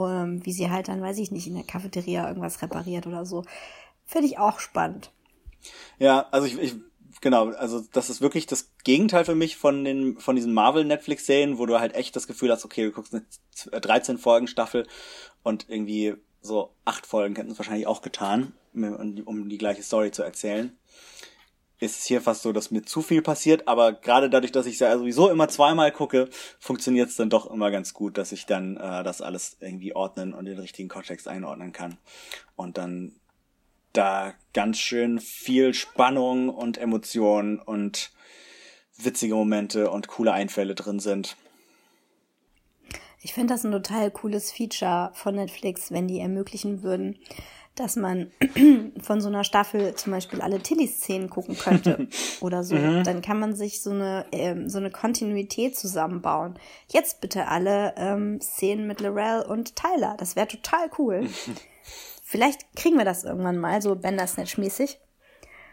[0.06, 3.44] ähm, wie sie halt dann, weiß ich nicht, in der Cafeteria irgendwas repariert oder so.
[4.04, 5.10] Finde ich auch spannend.
[5.98, 6.76] Ja, also ich, ich
[7.20, 11.26] genau, also das ist wirklich das Gegenteil für mich von den von diesen Marvel Netflix
[11.26, 14.86] Serien, wo du halt echt das Gefühl hast, okay, du guckst eine 13 Folgen Staffel
[15.42, 20.22] und irgendwie so acht Folgen hätten es wahrscheinlich auch getan, um die gleiche Story zu
[20.22, 20.76] erzählen
[21.80, 24.78] ist es hier fast so, dass mir zu viel passiert, aber gerade dadurch, dass ich
[24.80, 28.76] ja sowieso immer zweimal gucke, funktioniert es dann doch immer ganz gut, dass ich dann
[28.76, 31.98] äh, das alles irgendwie ordnen und den richtigen Kontext einordnen kann.
[32.56, 33.12] Und dann
[33.92, 38.10] da ganz schön viel Spannung und Emotionen und
[38.96, 41.36] witzige Momente und coole Einfälle drin sind.
[43.20, 47.18] Ich finde das ein total cooles Feature von Netflix, wenn die ermöglichen würden,
[47.74, 48.30] dass man
[49.00, 52.08] von so einer Staffel zum Beispiel alle Tilly-Szenen gucken könnte
[52.40, 52.76] oder so.
[52.76, 53.04] Mhm.
[53.04, 56.58] Dann kann man sich so eine, ähm, so eine Kontinuität zusammenbauen.
[56.88, 60.16] Jetzt bitte alle ähm, Szenen mit Lorel und Tyler.
[60.18, 61.28] Das wäre total cool.
[62.22, 64.98] Vielleicht kriegen wir das irgendwann mal, so Bender-Snatch-mäßig.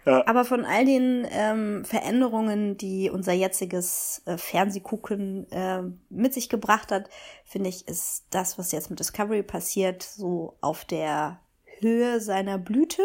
[0.06, 0.26] Ja.
[0.28, 6.92] Aber von all den ähm, Veränderungen, die unser jetziges äh, Fernsehgucken äh, mit sich gebracht
[6.92, 7.10] hat,
[7.44, 11.40] finde ich, ist das, was jetzt mit Discovery passiert, so auf der
[11.80, 13.02] Höhe seiner Blüte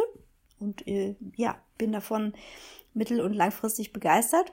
[0.59, 2.35] und äh, ja, bin davon
[2.93, 4.53] mittel- und langfristig begeistert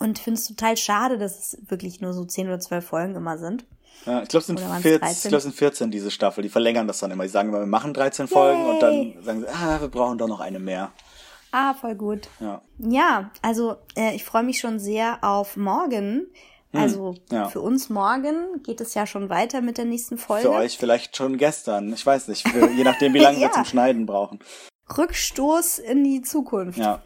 [0.00, 3.38] und finde es total schade, dass es wirklich nur so 10 oder 12 Folgen immer
[3.38, 3.64] sind.
[4.06, 6.42] Ja, ich glaube, es sind, 14, glaub, sind 14 diese Staffel.
[6.42, 7.22] Die verlängern das dann immer.
[7.22, 8.70] Die sagen immer, wir machen 13 Folgen Yay.
[8.70, 10.90] und dann sagen sie, ah, wir brauchen doch noch eine mehr.
[11.56, 12.28] Ah, voll gut.
[12.40, 12.62] Ja.
[12.78, 16.26] Ja, also äh, ich freue mich schon sehr auf morgen.
[16.72, 17.48] Also ja.
[17.48, 20.48] für uns morgen geht es ja schon weiter mit der nächsten Folge.
[20.48, 21.92] Für euch vielleicht schon gestern.
[21.92, 22.48] Ich weiß nicht.
[22.48, 23.46] Für, je nachdem, wie lange Ja.
[23.46, 24.40] wir zum Schneiden brauchen.
[24.98, 26.78] Rückstoß in die Zukunft.
[26.78, 27.04] Ja.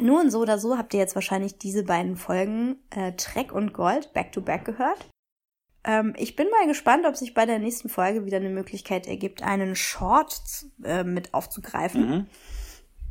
[0.00, 4.12] Nun, so oder so habt ihr jetzt wahrscheinlich diese beiden Folgen äh, Trek und Gold
[4.12, 5.08] back to back gehört.
[5.82, 9.42] Ähm, ich bin mal gespannt, ob sich bei der nächsten Folge wieder eine Möglichkeit ergibt,
[9.42, 10.40] einen Short
[10.84, 12.08] äh, mit aufzugreifen.
[12.08, 12.26] Mhm.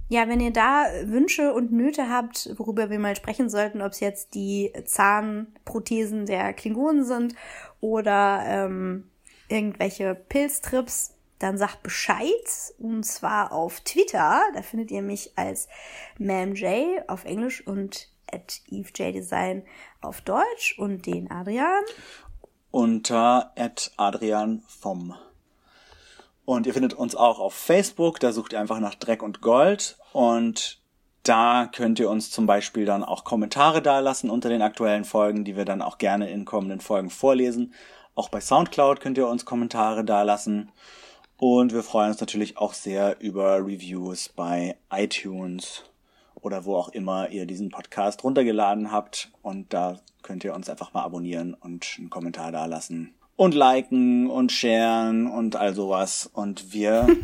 [0.10, 4.00] Ja, wenn ihr da Wünsche und Nöte habt, worüber wir mal sprechen sollten, ob es
[4.00, 7.36] jetzt die Zahnprothesen der Klingonen sind
[7.82, 9.10] oder ähm,
[9.50, 12.74] irgendwelche Pilztrips, dann sagt Bescheid.
[12.80, 14.42] Und zwar auf Twitter.
[14.54, 15.68] Da findet ihr mich als
[16.18, 19.64] MamJ auf Englisch und at EveJDesign
[20.02, 21.84] auf Deutsch und den Adrian.
[22.72, 23.54] Unter
[23.98, 25.16] Adrian vom.
[26.48, 28.22] Und ihr findet uns auch auf Facebook.
[28.22, 29.98] Da sucht ihr einfach nach Dreck und Gold.
[30.14, 30.80] Und
[31.24, 35.58] da könnt ihr uns zum Beispiel dann auch Kommentare dalassen unter den aktuellen Folgen, die
[35.58, 37.74] wir dann auch gerne in kommenden Folgen vorlesen.
[38.16, 40.72] Auch bei Soundcloud könnt ihr uns Kommentare dalassen.
[41.36, 45.84] Und wir freuen uns natürlich auch sehr über Reviews bei iTunes
[46.36, 49.34] oder wo auch immer ihr diesen Podcast runtergeladen habt.
[49.42, 53.17] Und da könnt ihr uns einfach mal abonnieren und einen Kommentar dalassen.
[53.38, 56.30] Und liken und sharen und all sowas.
[56.34, 57.08] Und wir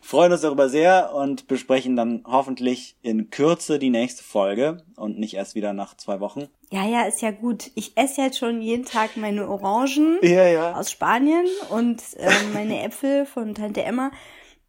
[0.00, 5.34] freuen uns darüber sehr und besprechen dann hoffentlich in Kürze die nächste Folge und nicht
[5.34, 6.48] erst wieder nach zwei Wochen.
[6.70, 7.70] Ja, ja, ist ja gut.
[7.74, 10.18] Ich esse jetzt schon jeden Tag meine Orangen.
[10.22, 10.74] Ja, ja.
[10.74, 14.10] aus Spanien und ähm, meine Äpfel von Tante Emma.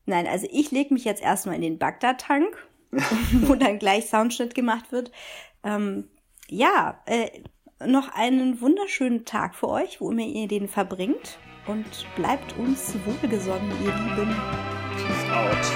[0.06, 2.68] Nein, also ich lege mich jetzt erstmal in den Bagdad-Tank,
[3.44, 5.12] wo dann gleich Soundschnitt gemacht wird.
[5.64, 6.10] Ähm,
[6.50, 7.30] ja, äh,
[7.86, 11.40] noch einen wunderschönen Tag für euch, wo immer ihr den verbringt.
[11.68, 11.86] Und
[12.16, 14.36] bleibt uns wohlgesonnen, ihr Lieben.
[14.96, 15.72] Peace out.